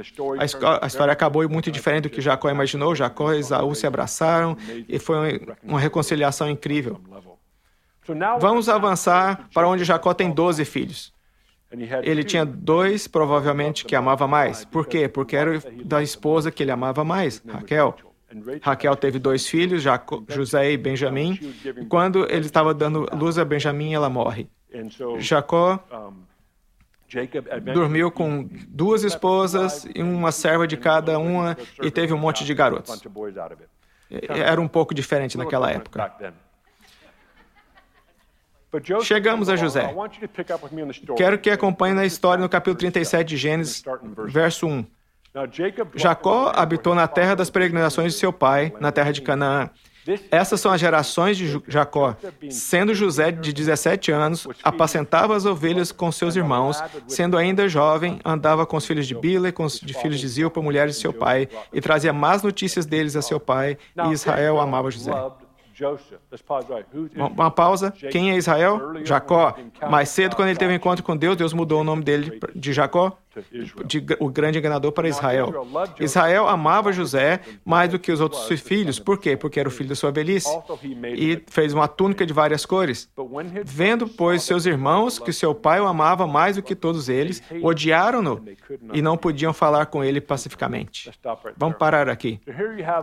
A 0.81 0.85
história 0.85 1.13
acabou 1.13 1.47
muito 1.47 1.71
diferente 1.71 2.03
do 2.03 2.09
que 2.09 2.21
Jacó 2.21 2.49
imaginou. 2.49 2.93
Jacó 2.93 3.33
e 3.33 3.39
Esaú 3.39 3.73
se 3.73 3.87
abraçaram 3.87 4.57
e 4.87 4.99
foi 4.99 5.39
uma 5.63 5.79
reconciliação 5.79 6.49
incrível. 6.49 6.99
Vamos 8.39 8.67
avançar 8.67 9.47
para 9.53 9.67
onde 9.67 9.83
Jacó 9.83 10.13
tem 10.13 10.29
12 10.31 10.65
filhos. 10.65 11.13
Ele 12.03 12.23
tinha 12.23 12.45
dois, 12.45 13.07
provavelmente, 13.07 13.85
que 13.85 13.95
amava 13.95 14.27
mais. 14.27 14.65
Por 14.65 14.85
quê? 14.85 15.07
Porque 15.07 15.37
era 15.37 15.57
da 15.85 16.03
esposa 16.03 16.51
que 16.51 16.61
ele 16.61 16.71
amava 16.71 17.03
mais, 17.05 17.41
Raquel. 17.47 17.95
Raquel 18.61 18.95
teve 18.95 19.19
dois 19.19 19.47
filhos, 19.47 19.81
Jacó, 19.81 20.21
José 20.27 20.71
e 20.71 20.77
Benjamim. 20.77 21.39
Quando 21.87 22.29
ele 22.29 22.45
estava 22.45 22.73
dando 22.73 23.07
luz 23.15 23.37
a 23.37 23.45
Benjamim, 23.45 23.93
ela 23.93 24.09
morre. 24.09 24.49
Jacó 25.19 25.81
dormiu 27.73 28.11
com 28.11 28.47
duas 28.67 29.03
esposas 29.03 29.85
e 29.93 30.01
uma 30.01 30.31
serva 30.31 30.67
de 30.67 30.77
cada 30.77 31.19
uma 31.19 31.57
e 31.81 31.91
teve 31.91 32.13
um 32.13 32.17
monte 32.17 32.43
de 32.45 32.53
garotos. 32.53 33.01
Era 34.09 34.59
um 34.59 34.67
pouco 34.67 34.93
diferente 34.93 35.37
naquela 35.37 35.71
época. 35.71 36.13
Chegamos 39.03 39.49
a 39.49 39.55
José. 39.55 39.93
Quero 41.17 41.37
que 41.37 41.49
acompanhe 41.49 41.93
na 41.93 42.05
história 42.05 42.41
no 42.41 42.47
capítulo 42.47 42.77
37 42.77 43.27
de 43.27 43.37
Gênesis, 43.37 43.83
verso 44.27 44.65
1. 44.65 44.85
Jacó 45.95 46.51
habitou 46.55 46.95
na 46.95 47.07
terra 47.07 47.35
das 47.35 47.49
peregrinações 47.49 48.13
de 48.13 48.19
seu 48.19 48.31
pai, 48.31 48.73
na 48.79 48.91
terra 48.91 49.11
de 49.11 49.21
Canaã. 49.21 49.69
Essas 50.29 50.59
são 50.59 50.71
as 50.71 50.79
gerações 50.79 51.37
de 51.37 51.61
Jacó. 51.67 52.15
Sendo 52.49 52.93
José 52.93 53.31
de 53.31 53.53
17 53.53 54.11
anos, 54.11 54.47
apacentava 54.63 55.35
as 55.35 55.45
ovelhas 55.45 55.91
com 55.91 56.11
seus 56.11 56.35
irmãos. 56.35 56.81
Sendo 57.07 57.37
ainda 57.37 57.69
jovem, 57.69 58.19
andava 58.25 58.65
com 58.65 58.77
os 58.77 58.85
filhos 58.85 59.07
de 59.07 59.15
Bila 59.15 59.49
e 59.49 59.51
com 59.51 59.63
os 59.63 59.79
de 59.79 59.93
filhos 59.93 60.19
de 60.19 60.27
Zilpa, 60.27 60.61
mulheres 60.61 60.95
de 60.95 61.01
seu 61.01 61.13
pai, 61.13 61.47
e 61.71 61.81
trazia 61.81 62.13
más 62.13 62.41
notícias 62.41 62.85
deles 62.85 63.15
a 63.15 63.21
seu 63.21 63.39
pai, 63.39 63.77
e 64.07 64.11
Israel 64.11 64.59
amava 64.59 64.89
José. 64.89 65.11
Uma 67.15 67.49
pausa. 67.49 67.91
Quem 68.11 68.31
é 68.31 68.37
Israel? 68.37 69.03
Jacó. 69.03 69.55
Mais 69.89 70.09
cedo, 70.09 70.35
quando 70.35 70.49
ele 70.49 70.59
teve 70.59 70.73
um 70.73 70.75
encontro 70.75 71.03
com 71.03 71.15
Deus, 71.17 71.35
Deus 71.35 71.53
mudou 71.53 71.81
o 71.81 71.83
nome 71.83 72.03
dele 72.03 72.39
de 72.55 72.73
Jacó 72.73 73.17
de, 73.85 74.05
o 74.19 74.29
grande 74.29 74.59
enganador 74.59 74.91
para 74.91 75.07
Israel. 75.07 75.67
Israel 75.99 76.47
amava 76.47 76.91
José 76.91 77.39
mais 77.63 77.89
do 77.89 77.99
que 77.99 78.11
os 78.11 78.19
outros 78.19 78.47
filhos. 78.61 78.99
Por 78.99 79.17
quê? 79.17 79.37
Porque 79.37 79.59
era 79.59 79.69
o 79.69 79.71
filho 79.71 79.89
da 79.89 79.95
sua 79.95 80.11
velhice. 80.11 80.49
E 81.15 81.41
fez 81.47 81.73
uma 81.73 81.87
túnica 81.87 82.25
de 82.25 82.33
várias 82.33 82.65
cores. 82.65 83.09
Vendo, 83.63 84.07
pois, 84.07 84.43
seus 84.43 84.65
irmãos 84.65 85.19
que 85.19 85.31
seu 85.31 85.55
pai 85.55 85.79
o 85.79 85.87
amava 85.87 86.27
mais 86.27 86.55
do 86.55 86.63
que 86.63 86.75
todos 86.75 87.09
eles, 87.09 87.41
odiaram-no 87.61 88.43
e 88.93 89.01
não 89.01 89.17
podiam 89.17 89.53
falar 89.53 89.85
com 89.85 90.03
ele 90.03 90.19
pacificamente. 90.19 91.11
Vamos 91.57 91.77
parar 91.77 92.09
aqui. 92.09 92.39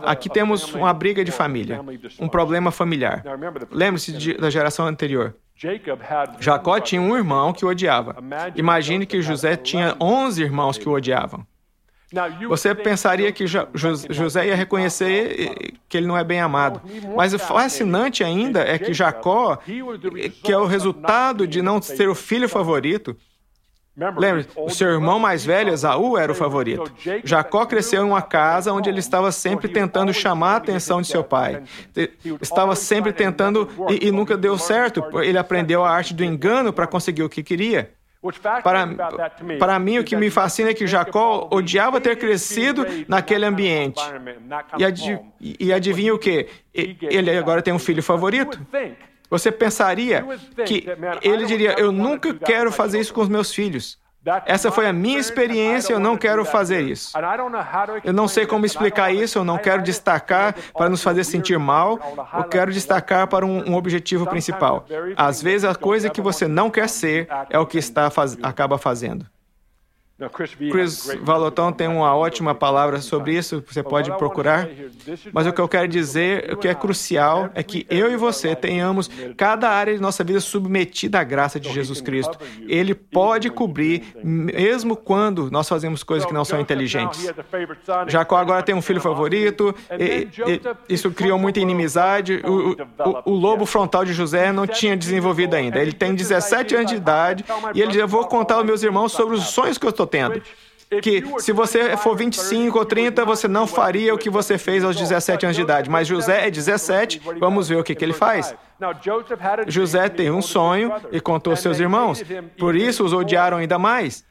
Aqui 0.03 0.29
temos 0.29 0.73
uma 0.73 0.93
briga 0.93 1.23
de 1.23 1.31
família, 1.31 1.81
um 2.19 2.27
problema 2.27 2.71
familiar. 2.71 3.23
Lembre-se 3.71 4.37
da 4.37 4.49
geração 4.49 4.85
anterior. 4.85 5.35
Jacó 6.39 6.79
tinha 6.79 7.01
um 7.01 7.15
irmão 7.15 7.51
que 7.51 7.65
o 7.65 7.67
odiava. 7.67 8.15
Imagine 8.55 9.05
que 9.05 9.21
José 9.21 9.55
tinha 9.57 9.95
11 9.99 10.41
irmãos 10.41 10.77
que 10.77 10.87
o 10.87 10.93
odiavam. 10.93 11.45
Você 12.47 12.73
pensaria 12.73 13.31
que 13.31 13.45
José 13.45 14.47
ia 14.47 14.55
reconhecer 14.55 15.75
que 15.87 15.97
ele 15.97 16.07
não 16.07 16.17
é 16.17 16.23
bem 16.23 16.41
amado. 16.41 16.81
Mas 17.15 17.33
o 17.33 17.39
fascinante 17.39 18.23
ainda 18.23 18.61
é 18.61 18.79
que 18.79 18.93
Jacó, 18.93 19.57
que 19.57 20.51
é 20.51 20.57
o 20.57 20.65
resultado 20.65 21.45
de 21.45 21.61
não 21.61 21.81
ser 21.81 22.09
o 22.09 22.15
filho 22.15 22.49
favorito, 22.49 23.15
Lembre, 24.17 24.47
o 24.55 24.69
seu 24.69 24.89
irmão 24.89 25.19
mais 25.19 25.43
velho, 25.43 25.73
Esaú, 25.73 26.17
era 26.17 26.31
o 26.31 26.35
favorito. 26.35 26.91
Jacó 27.23 27.65
cresceu 27.65 28.03
em 28.03 28.05
uma 28.05 28.21
casa 28.21 28.71
onde 28.71 28.89
ele 28.89 28.99
estava 28.99 29.31
sempre 29.31 29.67
tentando 29.67 30.13
chamar 30.13 30.53
a 30.53 30.57
atenção 30.57 31.01
de 31.01 31.07
seu 31.07 31.23
pai. 31.23 31.63
Estava 32.41 32.75
sempre 32.75 33.11
tentando 33.11 33.67
e, 33.89 34.07
e 34.07 34.11
nunca 34.11 34.37
deu 34.37 34.57
certo. 34.57 35.03
Ele 35.21 35.37
aprendeu 35.37 35.83
a 35.83 35.91
arte 35.91 36.13
do 36.13 36.23
engano 36.23 36.71
para 36.71 36.87
conseguir 36.87 37.23
o 37.23 37.29
que 37.29 37.43
queria. 37.43 37.91
Para, 38.63 38.85
para 39.57 39.79
mim, 39.79 39.99
o 39.99 40.03
que 40.03 40.15
me 40.15 40.29
fascina 40.29 40.71
é 40.71 40.73
que 40.73 40.85
Jacó 40.85 41.47
odiava 41.51 42.01
ter 42.01 42.17
crescido 42.17 42.85
naquele 43.07 43.45
ambiente. 43.45 44.01
E, 44.77 44.83
adiv, 44.83 45.19
e 45.39 45.71
adivinha 45.71 46.13
o 46.13 46.19
que? 46.19 46.47
Ele 46.73 47.31
agora 47.37 47.61
tem 47.61 47.73
um 47.73 47.79
filho 47.79 48.03
favorito. 48.03 48.59
Você 49.29 49.51
pensaria 49.51 50.25
que 50.65 50.85
ele 51.21 51.45
diria: 51.45 51.75
Eu 51.77 51.91
nunca 51.91 52.33
quero 52.33 52.71
fazer 52.71 52.99
isso 52.99 53.13
com 53.13 53.21
os 53.21 53.29
meus 53.29 53.53
filhos. 53.53 53.99
Essa 54.45 54.69
foi 54.69 54.85
a 54.85 54.91
minha 54.91 55.17
experiência, 55.17 55.93
eu 55.93 55.99
não 55.99 56.17
quero 56.17 56.43
fazer 56.43 56.81
isso. 56.81 57.17
Eu 58.03 58.11
não 58.11 58.27
sei 58.27 58.45
como 58.45 58.65
explicar 58.65 59.13
isso, 59.13 59.39
eu 59.39 59.45
não 59.45 59.57
quero 59.57 59.81
destacar 59.81 60.53
para 60.73 60.89
nos 60.89 61.01
fazer 61.01 61.23
sentir 61.23 61.57
mal, 61.57 61.97
eu 62.37 62.43
quero 62.43 62.71
destacar 62.71 63.27
para 63.27 63.45
um, 63.45 63.71
um 63.71 63.75
objetivo 63.75 64.27
principal. 64.27 64.85
Às 65.15 65.41
vezes, 65.41 65.63
a 65.63 65.73
coisa 65.73 66.09
que 66.09 66.19
você 66.19 66.47
não 66.47 66.69
quer 66.69 66.89
ser 66.89 67.29
é 67.49 67.57
o 67.57 67.65
que 67.65 67.77
está 67.77 68.09
faz, 68.09 68.37
acaba 68.43 68.77
fazendo. 68.77 69.25
Chris 70.69 71.17
Vallotton 71.21 71.71
tem 71.71 71.87
uma 71.87 72.13
ótima 72.13 72.53
palavra 72.53 72.99
sobre 72.99 73.37
isso, 73.37 73.63
você 73.65 73.81
pode 73.81 74.11
procurar. 74.17 74.67
Mas 75.31 75.47
o 75.47 75.53
que 75.53 75.61
eu 75.61 75.67
quero 75.67 75.87
dizer, 75.87 76.51
o 76.53 76.57
que 76.57 76.67
é 76.67 76.75
crucial, 76.75 77.49
é 77.55 77.63
que 77.63 77.87
eu 77.89 78.11
e 78.11 78.17
você 78.17 78.53
tenhamos 78.53 79.09
cada 79.37 79.69
área 79.69 79.95
de 79.95 80.01
nossa 80.01 80.21
vida 80.21 80.41
submetida 80.41 81.19
à 81.19 81.23
graça 81.23 81.57
de 81.57 81.71
Jesus 81.71 82.01
Cristo. 82.01 82.37
Ele 82.67 82.93
pode 82.93 83.49
cobrir, 83.49 84.03
mesmo 84.21 84.97
quando 84.97 85.49
nós 85.49 85.69
fazemos 85.69 86.03
coisas 86.03 86.27
que 86.27 86.33
não 86.33 86.43
são 86.43 86.59
inteligentes. 86.59 87.31
Jacó 88.07 88.35
agora 88.35 88.61
tem 88.61 88.75
um 88.75 88.81
filho 88.81 88.99
favorito, 88.99 89.73
e, 89.97 90.27
e, 90.51 90.93
isso 90.93 91.11
criou 91.11 91.39
muita 91.39 91.61
inimizade. 91.61 92.41
O, 92.45 92.71
o, 92.71 93.31
o 93.31 93.33
lobo 93.33 93.65
frontal 93.65 94.03
de 94.03 94.11
José 94.11 94.51
não 94.51 94.67
tinha 94.67 94.97
desenvolvido 94.97 95.53
ainda. 95.55 95.79
Ele 95.79 95.93
tem 95.93 96.13
17 96.13 96.75
anos 96.75 96.91
de 96.91 96.97
idade 96.97 97.45
e 97.73 97.81
ele 97.81 97.91
diz: 97.91 98.01
Eu 98.01 98.07
vou 98.07 98.27
contar 98.27 98.55
aos 98.55 98.65
meus 98.65 98.83
irmãos 98.83 99.13
sobre 99.13 99.35
os 99.35 99.45
sonhos 99.47 99.77
que 99.77 99.85
eu 99.85 99.91
estou 99.91 100.08
tendo. 100.09 100.41
Que 101.01 101.23
se 101.37 101.51
você 101.51 101.95
for 101.97 102.15
25 102.15 102.77
ou 102.77 102.83
30, 102.83 103.23
você 103.23 103.47
não 103.47 103.67
faria 103.67 104.13
o 104.13 104.17
que 104.17 104.29
você 104.29 104.57
fez 104.57 104.83
aos 104.83 104.95
17 104.95 105.45
anos 105.45 105.55
de 105.55 105.61
idade. 105.61 105.89
Mas 105.89 106.07
José 106.07 106.47
é 106.47 106.49
17, 106.49 107.21
vamos 107.39 107.69
ver 107.69 107.77
o 107.77 107.83
que, 107.83 107.93
que 107.93 108.03
ele 108.03 108.13
faz. 108.13 108.55
José 109.67 110.09
teve 110.09 110.31
um 110.31 110.41
sonho 110.41 110.93
e 111.11 111.19
contou 111.19 111.51
aos 111.51 111.59
seus 111.59 111.79
irmãos. 111.79 112.23
Por 112.57 112.75
isso 112.75 113.03
os 113.03 113.13
odiaram 113.13 113.57
ainda 113.57 113.77
mais. 113.77 114.25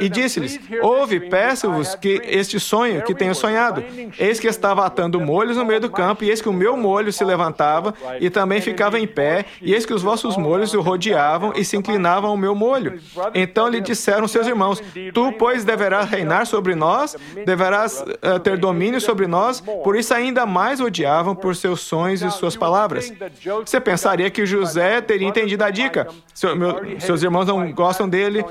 E 0.00 0.10
disse-lhes: 0.10 0.60
Ouve, 0.82 1.20
peço-vos 1.20 1.94
que 1.94 2.20
este 2.24 2.60
sonho 2.60 3.02
que 3.02 3.14
tenho 3.14 3.34
sonhado. 3.34 3.82
Eis 4.18 4.38
que 4.38 4.46
estava 4.46 4.84
atando 4.84 5.18
molhos 5.18 5.56
no 5.56 5.64
meio 5.64 5.80
do 5.80 5.90
campo, 5.90 6.22
e 6.22 6.28
eis 6.28 6.42
que 6.42 6.50
o 6.50 6.52
meu 6.52 6.76
molho 6.76 7.10
se 7.10 7.24
levantava 7.24 7.94
e 8.20 8.28
também 8.28 8.60
ficava 8.60 8.98
em 8.98 9.06
pé, 9.06 9.46
e 9.62 9.72
eis 9.72 9.86
que 9.86 9.94
os 9.94 10.02
vossos 10.02 10.36
molhos 10.36 10.74
o 10.74 10.82
rodeavam 10.82 11.54
e 11.56 11.64
se 11.64 11.78
inclinavam 11.78 12.28
ao 12.28 12.36
meu 12.36 12.54
molho. 12.54 13.00
Então 13.32 13.68
lhe 13.68 13.80
disseram 13.80 14.28
seus 14.28 14.46
irmãos: 14.46 14.82
Tu, 15.14 15.32
pois, 15.38 15.64
deverás 15.64 16.10
reinar 16.10 16.46
sobre 16.46 16.74
nós, 16.74 17.16
deverás 17.46 18.02
uh, 18.02 18.38
ter 18.38 18.58
domínio 18.58 19.00
sobre 19.00 19.26
nós, 19.26 19.62
por 19.62 19.96
isso 19.96 20.12
ainda 20.12 20.44
mais 20.44 20.78
odiavam 20.78 21.34
por 21.34 21.56
seus 21.56 21.80
sonhos 21.80 22.20
e 22.20 22.30
suas 22.32 22.54
palavras. 22.54 23.10
Você 23.64 23.77
pensaria 23.80 24.30
que 24.30 24.46
José 24.46 25.00
teria 25.00 25.28
entendido 25.28 25.62
a 25.64 25.70
dica. 25.70 26.08
Seu, 26.34 26.54
meu, 26.56 27.00
seus 27.00 27.22
irmãos 27.22 27.46
não 27.46 27.72
gostam 27.72 28.08
dele, 28.08 28.44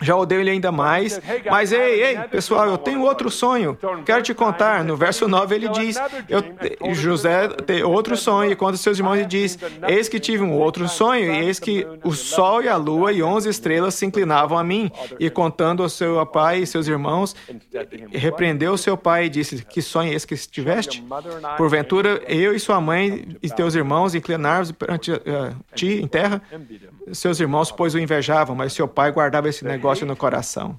já 0.00 0.16
odeiam 0.16 0.40
ele 0.40 0.50
ainda 0.50 0.70
mais. 0.70 1.20
Mas 1.50 1.72
ei, 1.72 2.02
ei, 2.02 2.18
pessoal, 2.28 2.66
eu 2.66 2.78
tenho 2.78 3.02
outro 3.02 3.30
sonho. 3.30 3.76
Quero 4.04 4.22
te 4.22 4.34
contar. 4.34 4.84
No 4.84 4.96
verso 4.96 5.26
9 5.26 5.54
ele 5.54 5.68
diz: 5.68 5.96
eu, 6.28 6.94
José 6.94 7.48
tem 7.48 7.82
outro 7.82 8.16
sonho, 8.16 8.52
e 8.52 8.56
conta 8.56 8.76
seus 8.76 8.98
irmãos 8.98 9.18
e 9.18 9.26
diz: 9.26 9.58
Eis 9.88 10.08
que 10.08 10.20
tive 10.20 10.42
um 10.42 10.52
outro 10.52 10.88
sonho, 10.88 11.32
e 11.32 11.44
eis 11.44 11.58
que 11.58 11.86
o 12.04 12.12
sol 12.12 12.62
e 12.62 12.68
a 12.68 12.76
lua 12.76 13.12
e 13.12 13.22
onze 13.22 13.48
estrelas 13.48 13.94
se 13.94 14.06
inclinavam 14.06 14.58
a 14.58 14.64
mim. 14.64 14.90
E 15.18 15.28
contando 15.30 15.82
ao 15.82 15.88
seu 15.88 16.24
pai 16.26 16.60
e 16.60 16.66
seus 16.66 16.86
irmãos, 16.86 17.34
repreendeu 18.10 18.76
seu 18.76 18.96
pai 18.96 19.26
e 19.26 19.28
disse: 19.28 19.64
Que 19.64 19.82
sonho 19.82 20.12
é 20.12 20.14
esse 20.14 20.26
que 20.26 20.36
tiveste? 20.36 21.04
Porventura, 21.56 22.22
eu 22.26 22.54
e 22.54 22.60
sua 22.60 22.80
mãe 22.80 23.36
e 23.42 23.50
teus 23.50 23.74
irmãos 23.74 24.14
inclinaram 24.14 24.55
perante 24.64 25.12
uh, 25.12 25.20
ti 25.74 26.00
em 26.02 26.06
terra? 26.06 26.42
Seus 27.12 27.40
irmãos, 27.40 27.70
pois, 27.70 27.94
o 27.94 27.98
invejavam, 27.98 28.56
mas 28.56 28.72
seu 28.72 28.88
pai 28.88 29.12
guardava 29.12 29.48
esse 29.48 29.64
negócio 29.64 30.06
no 30.06 30.16
coração. 30.16 30.78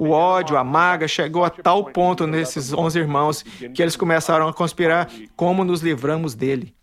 O 0.00 0.10
ódio, 0.10 0.56
a 0.56 0.64
maga 0.64 1.06
chegou 1.06 1.44
a 1.44 1.50
tal 1.50 1.84
ponto 1.84 2.26
nesses 2.26 2.72
onze 2.72 2.98
irmãos 2.98 3.42
que 3.42 3.82
eles 3.82 3.96
começaram 3.96 4.48
a 4.48 4.52
conspirar 4.52 5.08
como 5.36 5.64
nos 5.64 5.80
livramos 5.80 6.34
dele. 6.34 6.74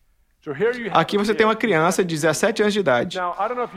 Aqui 0.92 1.18
você 1.18 1.34
tem 1.34 1.46
uma 1.46 1.56
criança 1.56 2.04
de 2.04 2.16
17 2.16 2.62
anos 2.62 2.74
de 2.74 2.80
idade. 2.80 3.18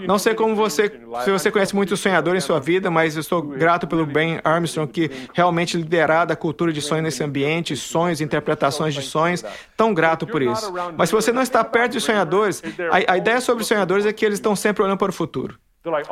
Não 0.07 0.19
sei 0.19 0.35
como 0.35 0.55
você, 0.55 0.89
se 1.25 1.31
você 1.31 1.51
conhece 1.51 1.75
muito 1.75 1.97
sonhador 1.97 2.37
em 2.37 2.41
sua 2.41 2.61
vida, 2.61 2.91
mas 2.91 3.17
eu 3.17 3.21
estou 3.21 3.43
grato 3.43 3.87
pelo 3.87 4.07
Ben 4.07 4.41
Armstrong 4.45 4.91
que 4.91 5.11
realmente 5.35 5.77
liderado 5.77 6.33
a 6.33 6.37
cultura 6.37 6.73
de 6.73 6.81
sonho 6.81 7.03
nesse 7.03 7.25
ambiente, 7.25 7.77
sonhos, 7.77 8.21
interpretações 8.21 8.95
de 8.95 9.03
sonhos. 9.03 9.45
Tão 9.77 9.93
grato 9.93 10.27
por 10.27 10.43
isso. 10.43 10.73
Mas 10.97 11.09
se 11.09 11.15
você 11.15 11.33
não 11.33 11.43
está 11.43 11.65
perto 11.65 11.93
de 11.93 12.01
sonhadores, 12.01 12.63
a, 12.91 13.15
a 13.15 13.17
ideia 13.17 13.41
sobre 13.41 13.65
sonhadores 13.65 14.07
é 14.07 14.13
que 14.13 14.25
eles 14.25 14.39
estão 14.39 14.55
sempre 14.55 14.83
olhando 14.83 14.99
para 14.99 15.11
o 15.11 15.13
futuro. 15.13 15.59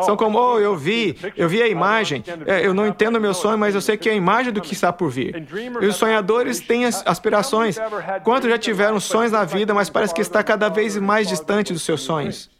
São 0.02 0.16
como, 0.16 0.38
oh, 0.38 0.58
eu 0.58 0.74
vi, 0.74 1.14
eu 1.36 1.46
vi 1.46 1.62
a 1.62 1.68
imagem, 1.68 2.24
é, 2.46 2.64
eu 2.66 2.72
não 2.72 2.86
entendo 2.86 3.16
o 3.16 3.20
meu 3.20 3.34
sonho, 3.34 3.58
mas 3.58 3.74
eu 3.74 3.82
sei 3.82 3.98
que 3.98 4.08
é 4.08 4.12
a 4.12 4.14
imagem 4.14 4.50
do 4.50 4.62
que 4.62 4.72
está 4.72 4.90
por 4.90 5.10
vir. 5.10 5.46
E 5.80 5.86
os 5.86 5.96
sonhadores 5.96 6.58
têm 6.58 6.86
aspirações. 6.86 7.78
Quantos 8.24 8.48
já 8.48 8.56
tiveram 8.56 8.98
sonhos 8.98 9.30
na 9.30 9.44
vida, 9.44 9.74
mas 9.74 9.90
parece 9.90 10.14
que 10.14 10.22
está 10.22 10.42
cada 10.42 10.70
vez 10.70 10.96
mais 10.96 11.28
distante 11.28 11.72
dos 11.72 11.82
seus 11.82 12.00
sonhos? 12.00 12.50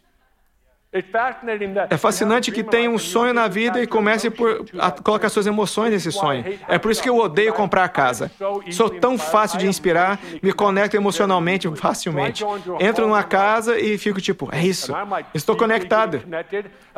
É 0.91 1.97
fascinante 1.97 2.51
que 2.51 2.63
tenha 2.63 2.89
um 2.89 2.97
sonho 2.97 3.31
na 3.31 3.47
vida 3.47 3.79
e 3.79 3.85
comece 3.85 4.31
por 4.31 4.65
a 4.79 4.89
colocar 4.89 5.29
suas 5.29 5.45
emoções 5.45 5.91
nesse 5.91 6.11
sonho. 6.11 6.43
É 6.67 6.79
por 6.79 6.89
isso 6.89 7.03
que 7.03 7.07
eu 7.07 7.15
odeio 7.15 7.53
comprar 7.53 7.87
casa. 7.89 8.31
Sou 8.71 8.89
tão 8.89 9.15
fácil 9.15 9.59
de 9.59 9.67
inspirar, 9.67 10.19
me 10.41 10.51
conecto 10.51 10.97
emocionalmente 10.97 11.69
facilmente. 11.75 12.43
Entro 12.79 13.05
numa 13.05 13.21
casa 13.21 13.79
e 13.79 13.99
fico 13.99 14.19
tipo, 14.19 14.49
é 14.51 14.65
isso, 14.65 14.91
estou 15.31 15.55
conectado. 15.55 16.23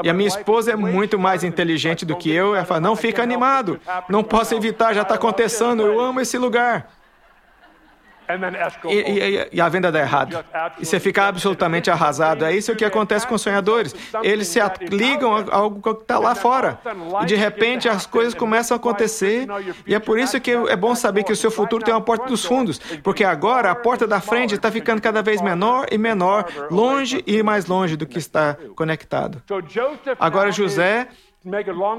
E 0.01 0.09
a 0.09 0.13
minha 0.13 0.29
esposa 0.29 0.71
é 0.71 0.75
muito 0.77 1.19
mais 1.19 1.43
inteligente 1.43 2.05
do 2.05 2.15
que 2.15 2.31
eu. 2.31 2.55
Ela 2.55 2.63
fala, 2.63 2.79
não 2.79 2.95
fica 2.95 3.21
animado, 3.21 3.77
não 4.07 4.23
posso 4.23 4.55
evitar, 4.55 4.93
já 4.93 5.01
está 5.01 5.15
acontecendo, 5.15 5.85
eu 5.85 5.99
amo 5.99 6.21
esse 6.21 6.37
lugar. 6.37 7.00
E, 8.89 8.95
e, 8.95 9.49
e, 9.53 9.61
a 9.61 9.69
venda 9.69 9.91
dá 9.91 9.99
errado. 9.99 10.43
E 10.79 10.85
você 10.85 10.99
fica 10.99 11.23
absolutamente 11.23 11.89
arrasado. 11.89 12.45
É 12.45 12.55
isso 12.55 12.75
que 12.75 12.85
acontece 12.85 13.27
com 13.27 13.35
os 13.35 13.41
sonhadores. 13.41 13.95
Eles 14.23 14.47
se 14.47 14.59
ligam 14.89 15.35
a 15.35 15.55
algo 15.55 15.81
que 15.81 16.01
está 16.01 16.19
lá 16.19 16.35
fora. 16.35 16.79
E 17.21 17.25
de 17.25 17.35
repente 17.35 17.87
as 17.89 18.05
coisas 18.05 18.33
começam 18.33 18.75
a 18.75 18.79
acontecer. 18.79 19.47
E 19.85 19.95
é 19.95 19.99
por 19.99 20.19
isso 20.19 20.39
que 20.39 20.51
é 20.51 20.75
bom 20.75 20.95
saber 20.95 21.23
que 21.23 21.31
o 21.31 21.35
seu 21.35 21.51
futuro 21.51 21.83
tem 21.83 21.93
uma 21.93 22.01
porta 22.01 22.25
dos 22.25 22.45
fundos. 22.45 22.79
Porque 23.03 23.23
agora 23.23 23.71
a 23.71 23.75
porta 23.75 24.07
da 24.07 24.19
frente 24.19 24.55
está 24.55 24.71
ficando 24.71 25.01
cada 25.01 25.21
vez 25.21 25.41
menor 25.41 25.87
e 25.91 25.97
menor, 25.97 26.45
longe 26.69 27.23
e 27.25 27.41
mais 27.43 27.65
longe 27.65 27.95
do 27.95 28.05
que 28.05 28.17
está 28.17 28.57
conectado. 28.75 29.41
Agora 30.19 30.51
José 30.51 31.07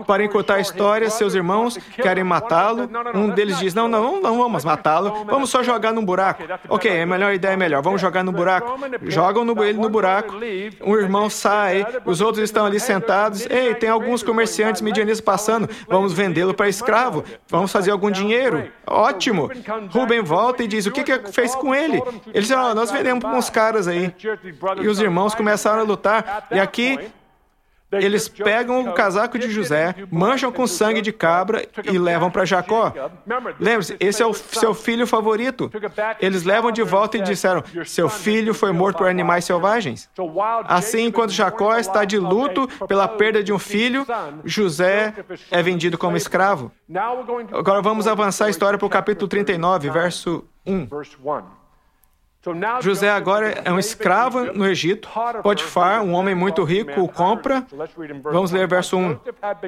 para 0.07 0.23
encurtar 0.23 0.55
a 0.55 0.61
história, 0.61 1.11
seus 1.11 1.35
irmãos 1.35 1.77
querem 1.77 2.23
matá-lo. 2.23 2.89
Um 3.13 3.29
deles 3.29 3.59
diz: 3.59 3.75
Não, 3.75 3.89
não, 3.89 4.21
não 4.21 4.39
vamos 4.39 4.65
matá-lo, 4.65 5.25
vamos 5.25 5.51
só 5.51 5.65
jogar 5.65 5.93
num 5.93 6.05
buraco. 6.05 6.45
Ok, 6.69 7.03
a 7.03 7.05
melhor 7.05 7.35
ideia 7.35 7.55
é 7.55 7.57
melhor, 7.57 7.83
vamos 7.83 8.01
jogar 8.01 8.23
no 8.23 8.31
buraco. 8.31 8.79
Jogam 9.03 9.45
no, 9.45 9.65
ele 9.65 9.81
no 9.81 9.91
buraco. 9.91 10.35
Um 10.81 10.97
irmão 10.97 11.29
sai, 11.29 11.85
os 12.05 12.21
outros 12.21 12.45
estão 12.45 12.65
ali 12.65 12.79
sentados. 12.79 13.45
Ei, 13.51 13.75
tem 13.75 13.89
alguns 13.89 14.23
comerciantes 14.23 14.81
medianistas 14.81 15.21
passando, 15.21 15.69
vamos 15.89 16.13
vendê-lo 16.13 16.55
para 16.55 16.69
escravo, 16.69 17.25
vamos 17.49 17.73
fazer 17.73 17.91
algum 17.91 18.13
dinheiro. 18.13 18.71
Ótimo. 18.87 19.51
Rubem 19.91 20.23
volta 20.23 20.63
e 20.63 20.69
diz: 20.69 20.87
O 20.87 20.93
que, 20.93 21.03
que 21.03 21.33
fez 21.33 21.53
com 21.57 21.75
ele? 21.75 22.01
Ele 22.29 22.47
diz: 22.47 22.51
oh, 22.53 22.75
Nós 22.77 22.93
vendemos 22.93 23.25
para 23.25 23.37
uns 23.37 23.51
caras 23.51 23.89
aí. 23.89 24.15
E 24.81 24.87
os 24.87 25.01
irmãos 25.01 25.35
começaram 25.35 25.81
a 25.81 25.85
lutar. 25.85 26.47
E 26.53 26.61
aqui 26.61 27.11
eles 27.93 28.29
pegam 28.29 28.81
o 28.81 28.93
casaco 28.93 29.39
de 29.39 29.51
José, 29.51 29.95
mancham 30.11 30.51
com 30.51 30.67
sangue 30.67 31.01
de 31.01 31.13
cabra 31.13 31.67
e 31.85 31.99
levam 31.99 32.31
para 32.31 32.45
Jacó. 32.45 32.93
Lembre-se, 33.59 33.97
esse 34.01 34.23
é 34.23 34.27
o 34.27 34.33
seu 34.33 34.75
filho 34.75 35.07
favorito. 35.07 35.71
Eles 36.21 36.43
levam 36.45 36.73
de 36.73 36.83
volta 36.83 37.19
e 37.19 37.23
disseram: 37.23 37.63
Seu 37.85 38.09
filho 38.09 38.55
foi 38.55 38.73
morto 38.73 38.99
por 38.99 39.09
animais 39.09 39.45
selvagens. 39.45 40.09
Assim, 40.65 41.07
enquanto 41.07 41.31
Jacó 41.31 41.77
está 41.77 42.05
de 42.05 42.19
luto 42.19 42.69
pela 42.87 43.09
perda 43.09 43.43
de 43.43 43.53
um 43.53 43.59
filho, 43.59 44.07
José 44.45 45.15
é 45.51 45.63
vendido 45.63 45.99
como 45.99 46.17
escravo. 46.17 46.73
Agora 47.53 47.83
vamos 47.83 48.07
avançar 48.07 48.47
a 48.47 48.51
história 48.51 48.79
para 48.79 48.87
o 48.87 48.91
capítulo 48.91 49.29
39, 49.29 49.91
verso 49.91 50.45
1. 50.67 50.89
José 52.81 53.09
agora 53.09 53.63
é 53.65 53.73
um 53.73 53.79
escravo 53.79 54.53
no 54.53 54.67
Egito. 54.67 55.09
Potifar, 55.43 56.03
um 56.03 56.13
homem 56.13 56.35
muito 56.35 56.65
rico, 56.65 57.01
o 57.01 57.09
compra. 57.09 57.65
Vamos 58.25 58.51
ler 58.51 58.67
verso 58.67 58.97
1. 58.97 59.19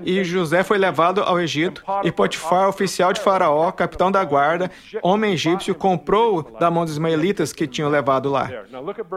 E 0.04 0.24
José 0.24 0.64
foi 0.64 0.76
levado 0.76 1.22
ao 1.22 1.40
Egito, 1.40 1.84
e 2.02 2.10
Potifar, 2.10 2.68
oficial 2.68 3.12
de 3.12 3.20
Faraó, 3.20 3.70
capitão 3.70 4.10
da 4.10 4.24
guarda, 4.24 4.70
homem 5.02 5.34
egípcio, 5.34 5.74
comprou 5.74 6.42
da 6.42 6.68
mão 6.70 6.84
dos 6.84 6.94
ismaelitas 6.94 7.52
que 7.52 7.66
tinham 7.66 7.88
levado 7.88 8.28
lá. 8.28 8.50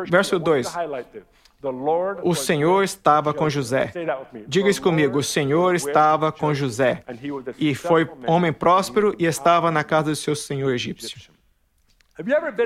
Verso 0.08 0.38
2. 0.38 0.76
O 2.24 2.36
Senhor 2.36 2.84
estava 2.84 3.34
com 3.34 3.50
José. 3.50 3.92
Diga 4.48 4.70
isso 4.70 4.82
comigo: 4.82 5.18
o 5.18 5.24
Senhor 5.24 5.74
estava 5.74 6.32
com 6.32 6.54
José. 6.54 7.04
E 7.58 7.74
foi 7.74 8.08
homem 8.28 8.54
próspero 8.54 9.16
e 9.18 9.26
estava 9.26 9.72
na 9.72 9.84
casa 9.84 10.12
do 10.12 10.16
seu 10.16 10.36
senhor 10.36 10.72
egípcio. 10.72 11.36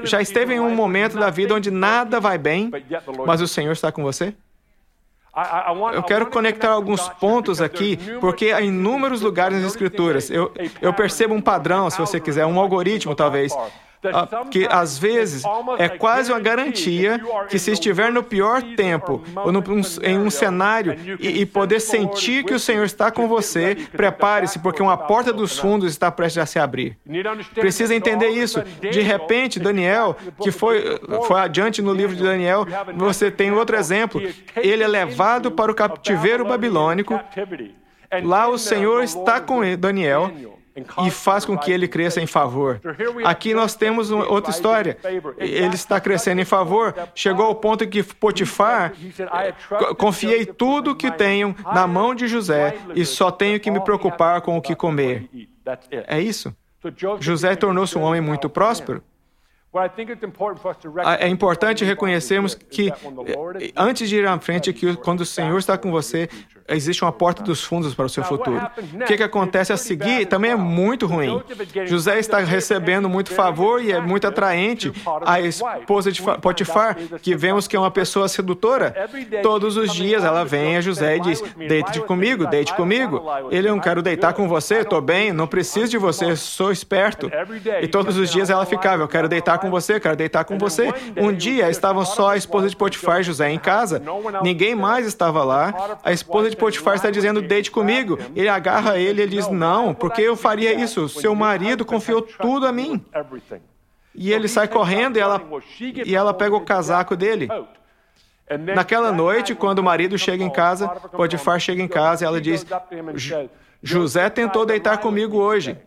Já 0.08 0.22
esteve 0.22 0.54
em 0.54 0.60
um 0.60 0.74
momento 0.74 1.18
da 1.18 1.30
vida 1.30 1.54
onde 1.54 1.70
nada 1.72 2.20
vai 2.20 2.38
bem, 2.38 2.72
mas 3.26 3.42
o 3.42 3.48
Senhor 3.48 3.72
está 3.72 3.92
com 3.92 4.02
você? 4.04 4.34
Eu 5.96 6.04
quero 6.04 6.26
conectar 6.28 6.70
alguns 6.72 7.08
pontos 7.08 7.62
aqui, 7.62 7.98
porque 8.20 8.52
há 8.52 8.60
inúmeros 8.62 9.22
lugares 9.22 9.58
nas 9.58 9.68
Escrituras. 9.72 10.30
Eu, 10.30 10.52
eu 10.82 10.94
percebo 10.94 11.34
um 11.34 11.42
padrão, 11.42 11.90
se 11.90 11.98
você 11.98 12.20
quiser, 12.20 12.46
um 12.46 12.60
algoritmo 12.60 13.16
talvez, 13.16 13.54
que 14.50 14.68
às 14.70 14.98
vezes 14.98 15.44
é 15.78 15.88
quase 15.88 16.32
uma 16.32 16.40
garantia 16.40 17.22
que 17.50 17.60
se 17.60 17.72
estiver 17.72 18.12
no 18.12 18.24
pior 18.24 18.62
tempo, 18.76 19.24
ou 19.36 19.52
no, 19.52 19.64
em 20.02 20.18
um 20.18 20.30
cenário, 20.30 20.96
e, 21.20 21.42
e 21.42 21.46
poder 21.46 21.80
sentir 21.80 22.44
que 22.44 22.54
o 22.54 22.60
Senhor 22.60 22.84
está 22.84 23.12
com 23.12 23.28
você, 23.28 23.76
prepare-se, 23.92 24.60
porque 24.60 24.82
uma 24.82 24.98
porta 24.98 25.32
dos 25.32 25.58
fundos 25.58 25.92
está 25.92 26.12
prestes 26.12 26.42
a 26.42 26.46
se 26.46 26.58
abrir. 26.58 26.98
Precisa 27.54 27.94
entender 27.94 28.30
isso. 28.30 28.64
De 28.80 29.02
repente, 29.02 29.60
Daniel, 29.60 30.16
que 30.42 30.52
foi, 30.52 31.00
foi 31.28 31.40
adiante 31.40 31.82
no 31.82 31.94
livro 31.94 32.16
de 32.16 32.24
Daniel, 32.24 32.66
você 32.96 33.30
tem 33.30 33.52
outro 33.52 33.76
exemplo. 33.76 34.22
Ele 34.56 34.84
é 34.84 34.88
levado 34.88 35.52
para 35.52 35.72
o 35.72 35.76
cativeiro 35.76 36.46
babilônico. 36.46 37.20
Lá 38.24 38.48
o 38.48 38.58
Senhor 38.58 39.04
está 39.04 39.40
com 39.40 39.62
Daniel 39.78 40.32
e 41.06 41.12
faz 41.12 41.46
com 41.46 41.58
que 41.58 41.72
ele 41.72 41.88
cresça 41.88 42.22
em 42.22 42.28
favor. 42.28 42.82
Aqui 43.24 43.54
nós 43.54 43.76
temos 43.76 44.12
outra 44.12 44.52
história. 44.52 44.98
Ele 45.38 45.76
está 45.76 46.00
crescendo 46.00 46.42
em 46.42 46.46
favor. 46.46 46.96
Chegou 47.14 47.46
ao 47.46 47.56
ponto 47.56 47.88
que 47.88 48.04
Potifar, 48.04 48.94
confiei 49.98 50.46
tudo 50.46 50.96
que 50.96 51.12
tenho 51.12 51.56
na 51.74 51.86
mão 51.88 52.16
de 52.16 52.28
José 52.28 52.76
e 52.96 53.06
só 53.06 53.32
tenho 53.32 53.60
que 53.60 53.72
me 53.72 53.80
preocupar 53.82 54.42
com 54.42 54.58
o 54.58 54.62
que 54.62 54.76
comer. 54.76 55.30
É 55.92 56.20
isso. 56.20 56.56
José 57.20 57.56
tornou-se 57.56 57.98
um 57.98 58.02
homem 58.02 58.22
muito 58.22 58.50
próspero. 58.50 59.04
É 61.18 61.28
importante 61.30 61.86
reconhecermos 61.86 62.56
que, 62.56 62.90
eh, 62.90 63.72
antes 63.78 64.10
de 64.10 64.18
ir 64.18 64.28
à 64.28 64.38
frente, 64.38 64.74
que 64.74 64.98
quando 64.98 65.22
o 65.22 65.26
Senhor 65.26 65.58
está 65.58 65.78
com 65.78 65.90
você, 65.90 66.28
existe 66.68 67.04
uma 67.04 67.12
porta 67.12 67.42
dos 67.42 67.64
fundos 67.64 67.94
para 67.94 68.06
o 68.06 68.10
seu 68.10 68.24
futuro. 68.24 68.62
O 68.94 69.06
que, 69.06 69.18
que 69.18 69.24
acontece 69.24 69.72
a 69.72 69.78
seguir 69.78 70.26
também 70.26 70.52
é 70.52 70.56
muito 70.56 71.08
ruim. 71.08 71.42
José 71.86 72.20
está 72.20 72.40
recebendo 72.40 73.08
muito 73.08 73.34
favor 73.34 73.82
e 73.82 73.92
é 73.92 74.00
muito 74.00 74.28
atraente. 74.28 74.92
A 75.26 75.40
esposa 75.40 76.12
de 76.12 76.22
Potifar, 76.22 76.98
que 77.22 77.36
vemos 77.36 77.68
que 77.68 77.76
é 77.76 77.80
uma 77.80 77.92
pessoa 77.92 78.28
sedutora, 78.28 79.10
todos 79.42 79.78
os 79.78 79.94
dias 79.94 80.24
ela 80.24 80.44
vem 80.44 80.78
a 80.78 80.82
José 80.82 81.18
e 81.18 81.20
diz: 81.22 81.42
Deite 81.56 82.02
comigo, 82.02 82.46
deite 82.46 82.74
comigo. 82.76 83.24
Ele, 83.50 83.70
eu 83.70 83.76
não 83.76 83.82
quero 83.82 84.02
deitar 84.02 84.34
com 84.34 84.48
você, 84.48 84.80
estou 84.80 85.02
bem, 85.02 85.32
não 85.32 85.48
preciso 85.48 85.92
de 85.92 85.98
você, 85.98 86.36
sou 86.36 86.72
esperto. 86.72 87.32
E 87.82 87.88
todos 87.88 88.18
os 88.18 88.30
dias 88.30 88.50
ela 88.50 88.66
ficava: 88.66 89.04
Eu 89.04 89.08
quero 89.08 89.30
deitar 89.30 89.61
com 89.62 89.70
você, 89.70 90.00
quero 90.00 90.16
deitar 90.16 90.44
com 90.44 90.58
você. 90.58 90.92
Um 91.16 91.32
dia 91.32 91.70
estavam 91.70 92.04
só 92.04 92.32
a 92.32 92.38
esposa 92.38 92.68
de 92.68 92.76
Potifar 92.76 93.22
e 93.22 93.24
José 93.24 93.50
em 93.50 93.60
casa, 93.60 94.02
ninguém 94.42 94.76
mais 94.76 95.06
estava 95.06 95.44
lá. 95.44 96.00
A 96.04 96.12
esposa 96.12 96.50
de 96.50 96.58
Potifar 96.58 96.96
está 96.96 97.10
dizendo: 97.10 97.42
deite 97.42 97.72
comigo. 97.72 98.18
Ele 98.36 98.50
agarra 98.50 98.98
ele 98.98 99.24
e 99.24 99.28
diz: 99.28 99.48
Não, 99.48 99.94
porque 99.94 100.22
eu 100.22 100.36
faria 100.36 100.74
isso? 100.74 101.08
Seu 101.08 101.34
marido 101.36 101.86
confiou 101.86 102.22
tudo 102.22 102.68
a 102.68 102.72
mim. 102.72 103.04
E 104.14 104.34
ele 104.34 104.48
sai 104.48 104.68
correndo 104.68 105.18
e 105.18 105.22
ela, 105.22 105.42
e 106.06 106.16
ela 106.16 106.34
pega 106.34 106.56
o 106.56 106.62
casaco 106.62 107.16
dele. 107.16 107.48
Naquela 108.76 109.12
noite, 109.12 109.56
quando 109.56 109.80
o 109.80 109.84
marido 109.84 110.18
chega 110.18 110.44
em 110.44 110.50
casa, 110.50 110.88
Potifar 110.88 111.60
chega 111.60 111.82
em 111.82 111.88
casa 111.88 112.26
e 112.26 112.28
ela 112.28 112.42
diz: 112.42 112.66
José 113.82 114.30
tentou 114.30 114.66
deitar 114.66 114.98
comigo 114.98 115.38
hoje. 115.38 115.78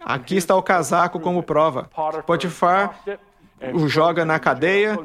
Aqui 0.00 0.36
está 0.36 0.56
o 0.56 0.62
casaco 0.62 1.20
como 1.20 1.42
prova. 1.42 1.90
Potifar 2.26 3.00
o 3.74 3.88
joga 3.88 4.24
na 4.24 4.38
cadeia. 4.38 4.98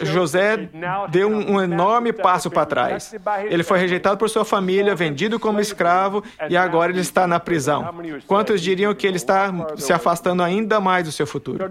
José 0.00 0.68
deu 1.10 1.28
um, 1.28 1.60
enorme 1.60 2.12
passo 2.12 2.50
para 2.50 2.64
trás. 2.64 3.14
Ele 3.44 3.62
foi 3.62 3.78
rejeitado 3.78 4.16
por 4.16 4.28
sua 4.30 4.44
família, 4.44 4.94
vendido 4.94 5.38
como 5.38 5.60
escravo 5.60 6.24
e 6.48 6.56
agora 6.56 6.90
ele 6.90 7.00
está 7.00 7.26
na 7.26 7.38
prisão. 7.38 7.94
Quantos 8.26 8.60
diriam 8.60 8.94
que 8.94 9.06
ele 9.06 9.16
está 9.16 9.52
se 9.76 9.92
afastando 9.92 10.42
ainda 10.42 10.80
mais 10.80 11.04
do 11.04 11.12
seu 11.12 11.26
futuro? 11.26 11.70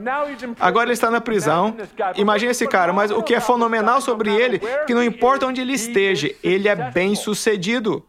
Agora 0.60 0.86
ele 0.86 0.94
está 0.94 1.10
na 1.10 1.20
prisão. 1.20 1.76
Imagine 2.16 2.52
esse 2.52 2.68
cara, 2.68 2.94
mas 2.94 3.12
o 3.12 3.24
que 3.24 3.34
é 3.34 3.40
fenomenal 3.40 4.02
sobre 4.02 4.34
ele, 4.34 4.62
que 4.86 4.94
não 4.94 5.04
importa 5.04 5.48
onde 5.48 5.62
ele 5.62 5.74
esteja, 5.74 6.30
ele 6.44 6.68
é 6.68 6.76
bem 6.92 7.16
sucedido. 7.16 8.06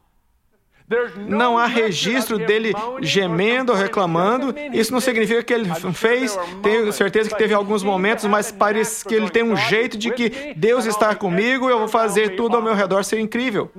Não 1.16 1.58
há 1.58 1.66
registro 1.66 2.38
dele 2.38 2.72
gemendo 3.00 3.72
ou 3.72 3.78
reclamando. 3.78 4.54
Isso 4.72 4.92
não 4.92 5.00
significa 5.00 5.42
que 5.42 5.52
ele 5.52 5.68
fez. 5.92 6.38
Tenho 6.62 6.92
certeza 6.92 7.28
que 7.28 7.36
teve 7.36 7.52
alguns 7.52 7.82
momentos, 7.82 8.24
mas 8.24 8.50
parece 8.50 9.04
que 9.04 9.14
ele 9.14 9.28
tem 9.28 9.42
um 9.42 9.56
jeito 9.56 9.98
de 9.98 10.10
que 10.10 10.54
Deus 10.56 10.86
está 10.86 11.14
comigo, 11.14 11.68
eu 11.68 11.78
vou 11.78 11.88
fazer 11.88 12.36
tudo 12.36 12.56
ao 12.56 12.62
meu 12.62 12.74
redor 12.74 13.04
ser 13.04 13.20
incrível. 13.20 13.70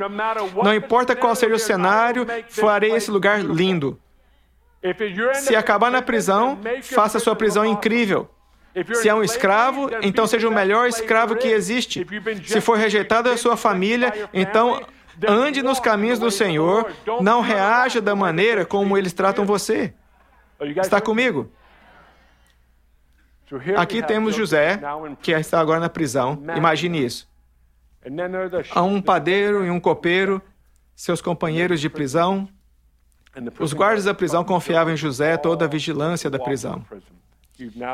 Não 0.64 0.74
importa 0.74 1.16
qual 1.16 1.36
seja 1.36 1.56
o 1.56 1.60
cenário, 1.60 2.28
farei 2.48 2.92
esse 2.92 3.10
lugar 3.10 3.42
lindo. 3.44 4.00
Se 5.34 5.56
acabar 5.56 5.92
na 5.92 6.02
prisão, 6.02 6.60
faça 6.82 7.18
a 7.18 7.22
sua 7.22 7.36
prisão 7.36 7.66
incrível. 7.66 8.30
Se 8.94 9.10
é 9.10 9.16
um 9.16 9.24
escravo, 9.24 9.90
então 10.02 10.28
seja 10.28 10.48
o 10.48 10.54
melhor 10.54 10.88
escravo 10.88 11.36
que 11.36 11.48
existe. 11.48 12.06
Se 12.46 12.62
for 12.62 12.78
rejeitado 12.78 13.30
da 13.30 13.36
sua 13.36 13.58
família, 13.58 14.30
então 14.32 14.82
Ande 15.28 15.62
nos 15.62 15.80
caminhos 15.80 16.20
do 16.20 16.32
Senhor, 16.32 16.92
não 17.22 17.42
reaja 17.42 18.02
da 18.02 18.16
maneira 18.16 18.66
como 18.66 18.98
eles 18.98 19.14
tratam 19.14 19.46
você. 19.46 19.94
Está 20.78 21.02
comigo? 21.02 21.52
Aqui 23.78 24.04
temos 24.04 24.36
José, 24.36 24.80
que 25.22 25.32
está 25.32 25.60
agora 25.60 25.80
na 25.80 25.90
prisão. 25.90 26.42
Imagine 26.56 27.06
isso. 27.06 27.28
Há 28.72 28.84
um 28.84 29.02
padeiro 29.02 29.66
e 29.66 29.70
um 29.70 29.80
copeiro, 29.80 30.42
seus 30.96 31.22
companheiros 31.22 31.82
de 31.82 31.90
prisão. 31.90 32.48
Os 33.60 33.74
guardas 33.74 34.06
da 34.06 34.14
prisão 34.14 34.44
confiavam 34.44 34.94
em 34.94 34.98
José 34.98 35.38
toda 35.38 35.66
a 35.66 35.68
vigilância 35.68 36.30
da 36.30 36.40
prisão. 36.40 36.86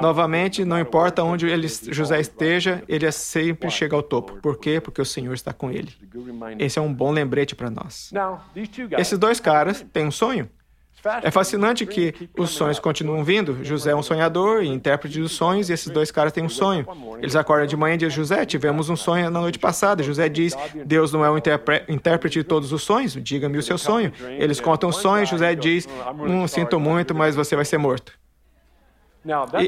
Novamente, 0.02 0.64
não 0.64 0.80
importa 0.80 1.24
onde 1.24 1.48
ele, 1.48 1.68
José 1.68 2.20
esteja, 2.20 2.84
ele 2.88 3.06
é 3.06 3.12
sempre 3.12 3.70
chega 3.70 3.96
ao 3.96 4.04
topo. 4.04 4.40
Por 4.42 4.58
quê? 4.58 4.80
Porque 4.80 5.02
o 5.02 5.06
Senhor 5.06 5.34
está 5.34 5.54
com 5.54 5.72
ele. 5.72 5.92
Esse 6.60 6.80
é 6.80 6.82
um 6.82 6.94
bom 6.94 7.12
lembrete 7.12 7.56
para 7.56 7.70
nós. 7.70 8.12
Esses 8.98 9.18
dois 9.18 9.40
caras 9.40 9.86
têm 9.92 10.06
um 10.06 10.12
sonho. 10.12 10.50
É 11.22 11.30
fascinante 11.30 11.86
que 11.86 12.14
os 12.38 12.50
sonhos 12.50 12.80
continuam 12.80 13.24
vindo. 13.24 13.64
José 13.64 13.92
é 13.92 13.96
um 13.96 14.02
sonhador 14.02 14.64
e 14.64 14.68
intérprete 14.68 15.20
dos 15.20 15.34
sonhos, 15.34 15.70
e 15.70 15.74
esses 15.74 15.92
dois 15.92 16.10
caras 16.10 16.34
têm 16.34 16.44
um 16.44 16.50
sonho. 16.50 16.86
Eles 17.20 17.36
acordam 17.36 17.68
de 17.68 17.78
manhã 17.78 17.94
e 17.94 17.98
dizem: 17.98 18.16
José, 18.16 18.44
tivemos 18.46 18.90
um 18.90 18.96
sonho 18.96 19.30
na 19.30 19.40
noite 19.40 19.60
passada. 19.60 20.02
José 20.02 20.28
diz: 20.28 20.56
Deus 20.86 21.14
não 21.14 21.24
é 21.24 21.30
o 21.30 21.38
intérprete 21.38 22.40
de 22.40 22.44
todos 22.44 22.74
os 22.74 22.82
sonhos, 22.82 23.14
diga-me 23.22 23.58
o 23.58 23.64
seu 23.64 23.78
sonho. 23.78 24.12
Eles 24.40 24.60
contam 24.60 24.90
o 24.90 24.94
sonho, 24.94 25.26
José 25.28 25.54
diz: 25.54 25.88
Hum, 26.28 26.48
sinto 26.48 26.80
muito, 26.80 27.14
mas 27.14 27.36
você 27.36 27.56
vai 27.56 27.66
ser 27.66 27.78
morto. 27.78 28.14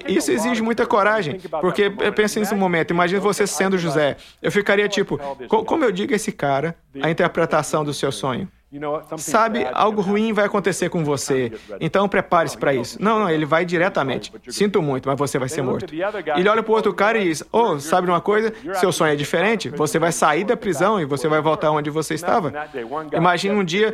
E 0.07 0.15
isso 0.17 0.31
exige 0.31 0.61
muita 0.61 0.85
coragem, 0.85 1.39
porque 1.61 1.89
pensa 2.15 2.39
nesse 2.39 2.53
momento, 2.55 2.91
imagine 2.91 3.19
você 3.19 3.47
sendo 3.47 3.77
José. 3.77 4.17
Eu 4.41 4.51
ficaria 4.51 4.87
tipo, 4.87 5.19
como 5.47 5.83
eu 5.83 5.91
digo 5.91 6.13
a 6.13 6.15
esse 6.15 6.31
cara 6.31 6.75
a 7.01 7.09
interpretação 7.09 7.83
do 7.83 7.93
seu 7.93 8.11
sonho? 8.11 8.47
Sabe, 9.17 9.65
algo 9.71 10.01
ruim 10.01 10.33
vai 10.33 10.45
acontecer 10.45 10.89
com 10.89 11.01
você, 11.01 11.53
então 11.79 12.07
prepare-se 12.09 12.57
para 12.57 12.73
isso. 12.73 13.01
Não, 13.01 13.19
não, 13.19 13.29
ele 13.29 13.45
vai 13.45 13.63
diretamente. 13.63 14.31
Sinto 14.49 14.81
muito, 14.81 15.07
mas 15.07 15.17
você 15.17 15.39
vai 15.39 15.47
ser 15.47 15.61
morto. 15.61 15.93
Ele 16.35 16.49
olha 16.49 16.61
para 16.61 16.71
o 16.71 16.75
outro 16.75 16.93
cara 16.93 17.17
e 17.17 17.23
diz: 17.23 17.43
Oh, 17.51 17.79
sabe 17.79 18.09
uma 18.09 18.19
coisa? 18.19 18.53
Seu 18.73 18.91
sonho 18.91 19.13
é 19.13 19.15
diferente. 19.15 19.69
Você 19.69 19.97
vai 19.97 20.11
sair 20.11 20.43
da 20.43 20.57
prisão 20.57 20.99
e 20.99 21.05
você 21.05 21.29
vai 21.29 21.41
voltar 21.41 21.71
onde 21.71 21.89
você 21.89 22.13
estava. 22.13 22.51
Imagine 23.13 23.55
um 23.55 23.63
dia 23.63 23.93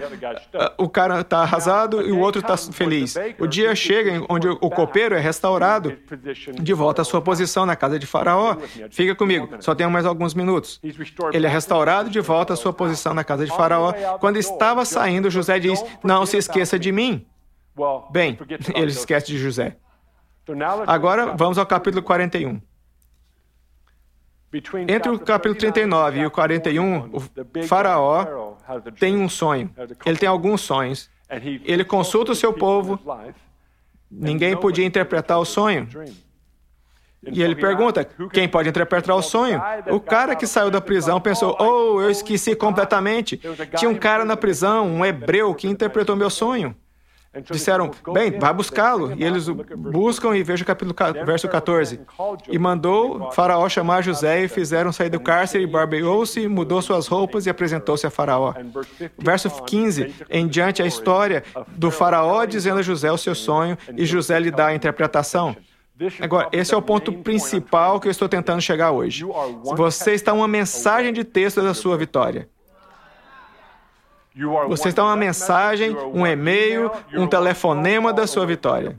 o 0.77 0.89
cara 0.89 1.21
está 1.21 1.39
arrasado 1.39 2.01
e 2.01 2.11
o 2.11 2.19
outro 2.19 2.41
está 2.41 2.57
feliz. 2.57 3.15
O 3.39 3.45
dia 3.45 3.75
chega 3.75 4.25
onde 4.27 4.47
o 4.47 4.69
copeiro 4.71 5.13
é 5.13 5.19
restaurado 5.19 5.95
de 6.59 6.73
volta 6.73 7.03
à 7.03 7.05
sua 7.05 7.21
posição 7.21 7.65
na 7.65 7.75
casa 7.75 7.99
de 7.99 8.07
Faraó. 8.07 8.57
Fica 8.89 9.13
comigo, 9.13 9.49
só 9.59 9.75
tenho 9.75 9.91
mais 9.91 10.05
alguns 10.05 10.33
minutos. 10.33 10.81
Ele 11.31 11.45
é 11.45 11.49
restaurado 11.49 12.09
de 12.09 12.19
volta 12.19 12.53
à 12.53 12.55
sua 12.55 12.73
posição 12.73 13.13
na 13.13 13.23
casa 13.23 13.45
de 13.45 13.51
Faraó. 13.51 13.93
Quando 14.19 14.37
está 14.37 14.72
estava 14.73 14.85
saindo, 14.85 15.29
José 15.29 15.59
diz: 15.59 15.83
Não 16.03 16.25
se 16.25 16.37
esqueça 16.37 16.77
de 16.77 16.91
mim. 16.91 17.25
Bem, 18.11 18.37
ele 18.75 18.91
esquece 18.91 19.27
de 19.27 19.37
José. 19.37 19.77
Agora 20.87 21.35
vamos 21.35 21.57
ao 21.57 21.65
capítulo 21.65 22.03
41. 22.03 22.59
Entre 24.87 25.09
o 25.09 25.17
capítulo 25.17 25.55
39 25.55 26.19
e 26.19 26.25
o 26.27 26.31
41, 26.31 27.09
o 27.11 27.63
Faraó 27.65 28.55
tem 28.99 29.17
um 29.17 29.27
sonho. 29.27 29.71
Ele 30.05 30.17
tem 30.17 30.29
alguns 30.29 30.61
sonhos. 30.61 31.09
Ele 31.65 31.83
consulta 31.83 32.33
o 32.33 32.35
seu 32.35 32.53
povo. 32.53 32.99
Ninguém 34.11 34.55
podia 34.55 34.85
interpretar 34.85 35.39
o 35.39 35.45
sonho. 35.45 35.87
E 37.31 37.41
ele 37.41 37.55
pergunta: 37.55 38.07
quem 38.31 38.47
pode 38.47 38.69
interpretar 38.69 39.15
o 39.15 39.21
sonho? 39.21 39.61
O 39.89 39.99
cara 39.99 40.35
que 40.35 40.47
saiu 40.47 40.69
da 40.69 40.81
prisão 40.81 41.21
pensou: 41.21 41.55
oh, 41.59 42.01
eu 42.01 42.09
esqueci 42.09 42.55
completamente. 42.55 43.39
Tinha 43.77 43.89
um 43.89 43.95
cara 43.95 44.25
na 44.25 44.35
prisão, 44.35 44.87
um 44.87 45.05
hebreu, 45.05 45.53
que 45.53 45.67
interpretou 45.67 46.15
meu 46.15 46.29
sonho. 46.29 46.75
Disseram, 47.49 47.89
bem, 48.13 48.37
vai 48.37 48.53
buscá-lo. 48.53 49.11
E 49.17 49.23
eles 49.23 49.49
buscam 49.49 50.37
e 50.37 50.43
vejam 50.43 50.63
o 50.63 50.67
capítulo, 50.67 50.95
verso 51.25 51.47
14. 51.47 51.99
E 52.47 52.59
mandou 52.59 53.31
Faraó 53.31 53.67
chamar 53.67 54.03
José 54.03 54.43
e 54.43 54.47
fizeram 54.47 54.91
sair 54.91 55.09
do 55.09 55.19
cárcere, 55.19 55.63
e 55.63 55.67
barbeou-se, 55.67 56.47
mudou 56.47 56.79
suas 56.79 57.07
roupas 57.07 57.47
e 57.47 57.49
apresentou-se 57.49 58.05
a 58.05 58.11
Faraó. 58.11 58.53
Verso 59.17 59.49
15, 59.49 60.13
em 60.29 60.47
diante 60.47 60.83
a 60.83 60.85
história 60.85 61.43
do 61.69 61.89
Faraó 61.89 62.45
dizendo 62.45 62.79
a 62.79 62.83
José 62.83 63.11
o 63.11 63.17
seu 63.17 63.33
sonho 63.33 63.77
e 63.97 64.05
José 64.05 64.39
lhe 64.39 64.51
dá 64.51 64.67
a 64.67 64.75
interpretação. 64.75 65.55
Agora, 66.21 66.49
esse 66.51 66.73
é 66.73 66.77
o 66.77 66.81
ponto 66.81 67.11
principal 67.13 67.99
que 67.99 68.07
eu 68.07 68.11
estou 68.11 68.27
tentando 68.27 68.61
chegar 68.61 68.91
hoje. 68.91 69.23
Você 69.75 70.13
está 70.13 70.33
uma 70.33 70.47
mensagem 70.47 71.13
de 71.13 71.23
texto 71.23 71.61
da 71.61 71.73
sua 71.73 71.97
vitória. 71.97 72.49
Você 74.67 74.89
está 74.89 75.03
uma 75.03 75.15
mensagem, 75.15 75.95
um 76.11 76.25
e-mail, 76.25 76.89
um 77.13 77.27
telefonema 77.27 78.11
da 78.11 78.25
sua 78.25 78.45
vitória. 78.47 78.95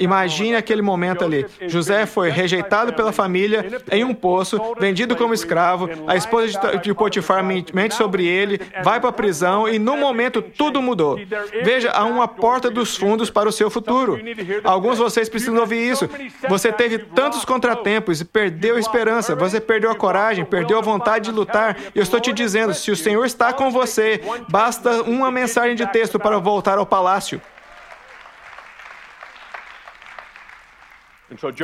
Imagine 0.00 0.56
aquele 0.56 0.80
momento 0.80 1.24
ali. 1.24 1.44
José 1.66 2.06
foi 2.06 2.30
rejeitado 2.30 2.94
pela 2.94 3.12
família 3.12 3.82
em 3.90 4.02
um 4.02 4.14
poço, 4.14 4.58
vendido 4.80 5.14
como 5.14 5.34
escravo. 5.34 5.88
A 6.06 6.16
esposa 6.16 6.58
de 6.82 6.94
Potifar 6.94 7.44
mente 7.44 7.94
sobre 7.94 8.26
ele, 8.26 8.60
vai 8.82 8.98
para 8.98 9.10
a 9.10 9.12
prisão 9.12 9.68
e 9.68 9.78
no 9.78 9.96
momento 9.96 10.42
tudo 10.42 10.82
mudou. 10.82 11.18
Veja, 11.62 11.90
há 11.90 12.04
uma 12.04 12.26
porta 12.26 12.70
dos 12.70 12.96
fundos 12.96 13.30
para 13.30 13.48
o 13.48 13.52
seu 13.52 13.70
futuro. 13.70 14.18
Alguns 14.64 14.96
de 14.96 15.02
vocês 15.02 15.28
precisam 15.28 15.56
ouvir 15.56 15.88
isso. 15.88 16.08
Você 16.48 16.72
teve 16.72 16.98
tantos 16.98 17.44
contratempos 17.44 18.20
e 18.20 18.24
perdeu 18.24 18.76
a 18.76 18.80
esperança. 18.80 19.36
Você 19.36 19.60
perdeu 19.60 19.90
a 19.90 19.94
coragem, 19.94 20.44
perdeu 20.44 20.78
a 20.78 20.82
vontade 20.82 21.26
de 21.26 21.36
lutar. 21.36 21.76
Eu 21.94 22.02
estou 22.02 22.18
te 22.18 22.32
dizendo, 22.32 22.74
se 22.74 22.90
o 22.90 22.96
Senhor 22.96 23.24
está 23.24 23.52
com 23.52 23.70
você, 23.70 24.20
Basta 24.48 25.02
uma 25.02 25.30
mensagem 25.30 25.74
de 25.74 25.86
texto 25.86 26.18
para 26.18 26.38
voltar 26.38 26.78
ao 26.78 26.86
palácio. 26.86 27.40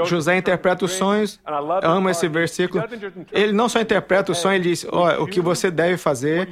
José 0.05 0.37
interpreta 0.37 0.85
os 0.85 0.93
sonhos, 0.93 1.41
amo 1.83 2.11
esse 2.11 2.27
versículo. 2.29 2.83
Ele 3.31 3.53
não 3.53 3.69
só 3.69 3.81
interpreta 3.81 4.33
o 4.33 4.35
sonho, 4.35 4.57
ele 4.57 4.65
diz: 4.71 4.85
oh, 4.85 5.23
o 5.23 5.27
que 5.27 5.41
você 5.41 5.71
deve 5.71 5.97
fazer, 5.97 6.49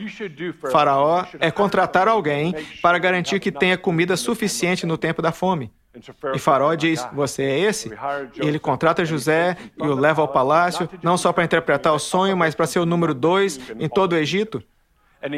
Faraó, 0.70 1.24
é 1.40 1.50
contratar 1.50 2.06
alguém 2.06 2.54
para 2.80 2.98
garantir 2.98 3.40
que 3.40 3.50
tenha 3.50 3.76
comida 3.76 4.16
suficiente 4.16 4.86
no 4.86 4.96
tempo 4.96 5.20
da 5.20 5.32
fome. 5.32 5.72
E 6.34 6.38
Faraó 6.38 6.74
diz: 6.74 7.06
Você 7.12 7.42
é 7.42 7.58
esse? 7.58 7.90
E 8.40 8.46
ele 8.46 8.60
contrata 8.60 9.04
José 9.04 9.56
e 9.76 9.82
o 9.82 9.94
leva 9.94 10.22
ao 10.22 10.28
palácio, 10.28 10.88
não 11.02 11.18
só 11.18 11.32
para 11.32 11.44
interpretar 11.44 11.92
o 11.92 11.98
sonho, 11.98 12.36
mas 12.36 12.54
para 12.54 12.66
ser 12.66 12.78
o 12.78 12.86
número 12.86 13.12
dois 13.12 13.58
em 13.78 13.88
todo 13.88 14.12
o 14.12 14.16
Egito. 14.16 14.62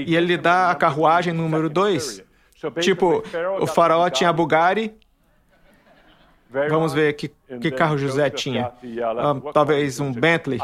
E 0.07 0.17
ele 0.17 0.27
lhe 0.27 0.37
dá 0.37 0.71
a 0.71 0.75
carruagem 0.75 1.33
número 1.33 1.69
2. 1.69 2.23
Tipo, 2.81 3.23
o 3.61 3.67
faraó 3.67 4.09
tinha 4.09 4.31
a 4.31 4.33
Bugatti. 4.33 4.95
Vamos 6.69 6.93
ver 6.93 7.15
que, 7.15 7.29
que 7.61 7.71
carro 7.71 7.97
José 7.97 8.29
tinha. 8.29 8.73
Um, 8.85 9.53
talvez 9.53 9.99
um 10.01 10.13
Bentley. 10.13 10.61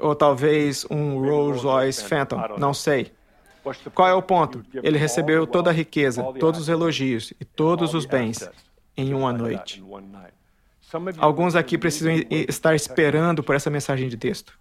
Ou 0.00 0.14
talvez 0.14 0.84
um 0.90 1.20
Rolls 1.20 1.64
Royce 1.64 2.04
Phantom. 2.04 2.56
Não 2.58 2.74
sei. 2.74 3.12
Qual 3.94 4.08
é 4.08 4.14
o 4.14 4.22
ponto? 4.22 4.64
Ele 4.82 4.98
recebeu 4.98 5.46
toda 5.46 5.70
a 5.70 5.72
riqueza, 5.72 6.22
todos 6.40 6.60
os 6.60 6.68
elogios 6.68 7.32
e 7.40 7.44
todos 7.44 7.94
os 7.94 8.04
bens 8.04 8.50
em 8.96 9.14
uma 9.14 9.32
noite. 9.32 9.82
Alguns 11.18 11.54
aqui 11.54 11.78
precisam 11.78 12.12
estar 12.30 12.74
esperando 12.74 13.42
por 13.42 13.54
essa 13.54 13.70
mensagem 13.70 14.08
de 14.08 14.16
texto. 14.16 14.58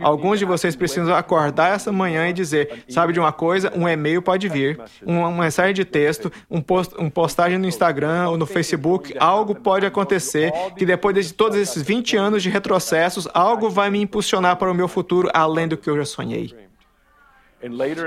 Alguns 0.00 0.38
de 0.38 0.44
vocês 0.44 0.74
precisam 0.74 1.14
acordar 1.14 1.74
essa 1.74 1.92
manhã 1.92 2.28
e 2.28 2.32
dizer: 2.32 2.84
sabe 2.88 3.12
de 3.12 3.20
uma 3.20 3.32
coisa? 3.32 3.72
Um 3.74 3.88
e-mail 3.88 4.20
pode 4.20 4.48
vir, 4.48 4.80
uma 5.04 5.30
mensagem 5.30 5.74
de 5.74 5.84
texto, 5.84 6.32
um, 6.50 6.60
post, 6.60 6.94
um 6.98 7.08
postagem 7.08 7.58
no 7.58 7.66
Instagram 7.66 8.28
ou 8.28 8.36
no 8.36 8.46
Facebook, 8.46 9.14
algo 9.18 9.54
pode 9.54 9.86
acontecer 9.86 10.52
que 10.76 10.84
depois 10.84 11.14
de 11.14 11.32
todos 11.32 11.56
esses 11.56 11.82
20 11.82 12.16
anos 12.16 12.42
de 12.42 12.50
retrocessos, 12.50 13.28
algo 13.32 13.70
vai 13.70 13.90
me 13.90 14.00
impulsionar 14.00 14.56
para 14.56 14.70
o 14.70 14.74
meu 14.74 14.88
futuro 14.88 15.30
além 15.32 15.68
do 15.68 15.76
que 15.76 15.88
eu 15.88 15.96
já 15.96 16.04
sonhei. 16.04 16.54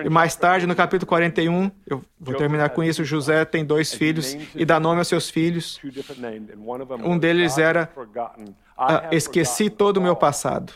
E 0.03 0.09
mais 0.09 0.35
tarde, 0.35 0.67
no 0.67 0.75
capítulo 0.75 1.07
41, 1.07 1.71
eu 1.87 2.03
vou 2.19 2.35
terminar 2.35 2.69
com 2.71 2.83
isso, 2.83 3.05
José 3.05 3.45
tem 3.45 3.63
dois 3.63 3.93
filhos 3.93 4.35
e 4.53 4.65
dá 4.65 4.81
nome 4.81 4.99
aos 4.99 5.07
seus 5.07 5.29
filhos. 5.29 5.79
Um 7.05 7.17
deles 7.17 7.57
era 7.57 7.89
ah, 8.77 9.07
Esqueci 9.11 9.69
todo 9.69 9.97
o 9.97 10.01
meu 10.01 10.15
passado. 10.15 10.73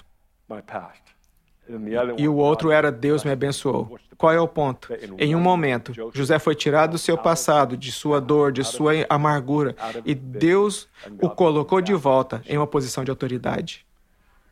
E 2.17 2.27
o 2.27 2.35
outro 2.35 2.71
era 2.71 2.91
Deus 2.91 3.23
me 3.23 3.31
abençoou. 3.31 3.99
Qual 4.17 4.33
é 4.33 4.39
o 4.39 4.47
ponto? 4.47 4.89
Em 5.17 5.35
um 5.35 5.39
momento, 5.39 5.93
José 6.13 6.39
foi 6.39 6.55
tirado 6.55 6.91
do 6.91 6.97
seu 6.97 7.17
passado, 7.17 7.77
de 7.77 7.91
sua 7.91 8.19
dor, 8.19 8.51
de 8.51 8.63
sua 8.63 8.93
amargura, 9.07 9.75
e 10.03 10.15
Deus 10.15 10.89
o 11.21 11.29
colocou 11.29 11.79
de 11.79 11.93
volta 11.93 12.41
em 12.47 12.57
uma 12.57 12.67
posição 12.67 13.03
de 13.03 13.12
autoridade. 13.12 13.85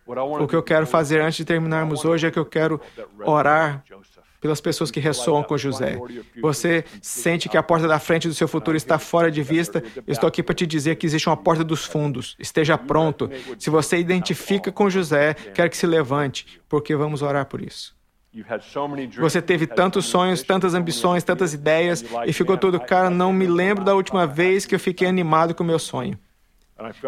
O 0.06 0.48
que 0.48 0.56
eu 0.56 0.64
quero 0.64 0.88
fazer 0.88 1.20
antes 1.20 1.38
de 1.38 1.46
terminarmos 1.46 2.06
hoje 2.06 2.28
é 2.28 2.32
que 2.32 2.40
eu 2.40 2.46
quero 2.46 2.80
orar 3.26 3.84
pelas 4.40 4.62
pessoas 4.62 4.92
que 4.92 5.00
ressoam 5.00 5.44
com 5.44 5.58
José. 5.58 5.98
Você 6.42 6.84
sente 7.02 7.50
que 7.50 7.58
a 7.58 7.64
porta 7.64 7.88
da 7.88 8.00
frente 8.00 8.28
do 8.28 8.34
seu 8.34 8.48
futuro 8.48 8.78
está 8.78 9.00
fora 9.00 9.32
de 9.32 9.42
vista? 9.42 9.84
Estou 10.08 10.28
aqui 10.28 10.44
para 10.44 10.56
te 10.56 10.66
dizer 10.66 10.96
que 10.96 11.06
existe 11.06 11.28
uma 11.28 11.38
porta 11.38 11.64
dos 11.64 11.86
fundos. 11.86 12.36
Esteja 12.40 12.78
pronto. 12.78 13.30
Se 13.58 13.70
você 13.70 13.98
identifica 13.98 14.72
com 14.72 14.90
José, 14.90 15.34
quero 15.34 15.70
que 15.70 15.78
se 15.78 15.88
levante, 15.88 16.60
porque 16.70 16.96
vamos 16.96 17.22
orar 17.22 17.46
por 17.46 17.62
isso. 17.62 17.96
Você 19.20 19.42
teve 19.42 19.66
tantos 19.66 20.06
sonhos, 20.06 20.44
tantas 20.44 20.76
ambições, 20.76 21.24
tantas 21.24 21.54
ideias 21.54 22.04
e 22.26 22.32
ficou 22.34 22.58
todo, 22.58 22.80
cara, 22.80 23.10
não 23.10 23.34
me 23.34 23.48
lembro 23.48 23.84
da 23.84 23.96
última 23.96 24.28
vez 24.28 24.66
que 24.66 24.76
eu 24.76 24.80
fiquei 24.80 25.08
animado 25.08 25.56
com 25.56 25.64
o 25.64 25.68
meu 25.68 25.80
sonho. 25.80 26.20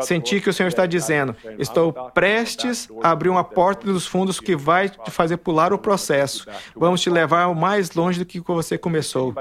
Senti 0.01 0.41
que 0.41 0.49
o 0.49 0.53
Senhor 0.53 0.69
está 0.69 0.85
dizendo: 0.85 1.35
estou 1.57 1.93
prestes 2.11 2.87
a 3.03 3.11
abrir 3.11 3.29
uma 3.29 3.43
porta 3.43 3.85
dos 3.85 4.07
fundos 4.07 4.39
que 4.39 4.55
vai 4.55 4.89
te 4.89 5.11
fazer 5.11 5.37
pular 5.37 5.71
o 5.73 5.77
processo. 5.77 6.45
Vamos 6.75 7.01
te 7.01 7.09
levar 7.09 7.53
mais 7.53 7.91
longe 7.91 8.19
do 8.19 8.25
que 8.25 8.39
você 8.39 8.77
começou. 8.77 9.33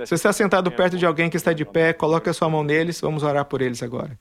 Se 0.00 0.06
você 0.06 0.14
está 0.14 0.32
sentado 0.32 0.70
perto 0.70 0.96
de 0.96 1.06
alguém 1.06 1.28
que 1.28 1.36
está 1.36 1.52
de 1.52 1.64
pé, 1.64 1.92
coloque 1.92 2.28
a 2.28 2.32
sua 2.32 2.48
mão 2.48 2.64
neles. 2.64 3.00
Vamos 3.00 3.22
orar 3.22 3.44
por 3.44 3.60
eles 3.60 3.82
agora. 3.82 4.18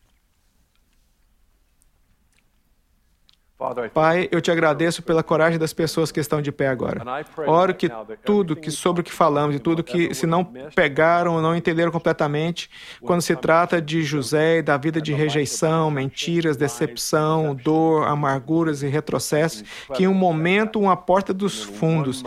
Pai, 3.93 4.27
eu 4.31 4.41
te 4.41 4.51
agradeço 4.51 5.01
pela 5.01 5.23
coragem 5.23 5.57
das 5.57 5.73
pessoas 5.73 6.11
que 6.11 6.19
estão 6.19 6.41
de 6.41 6.51
pé 6.51 6.67
agora. 6.67 7.01
Oro 7.47 7.73
que 7.73 7.89
tudo 8.25 8.55
que 8.55 8.69
sobre 8.71 9.01
o 9.01 9.03
que 9.03 9.11
falamos 9.11 9.55
e 9.55 9.59
tudo 9.59 9.83
que 9.83 10.13
se 10.13 10.25
não 10.25 10.43
pegaram 10.75 11.35
ou 11.35 11.41
não 11.41 11.55
entenderam 11.55 11.91
completamente, 11.91 12.69
quando 13.01 13.21
se 13.21 13.35
trata 13.35 13.81
de 13.81 14.03
José 14.03 14.57
e 14.57 14.61
da 14.61 14.77
vida 14.77 15.01
de 15.01 15.13
rejeição, 15.13 15.89
mentiras, 15.89 16.57
decepção, 16.57 17.55
dor, 17.55 18.07
amarguras 18.07 18.83
e 18.83 18.87
retrocessos, 18.87 19.63
que 19.93 20.03
em 20.03 20.07
um 20.07 20.13
momento 20.13 20.79
uma 20.79 20.97
porta 20.97 21.33
dos 21.33 21.63
fundos 21.63 22.23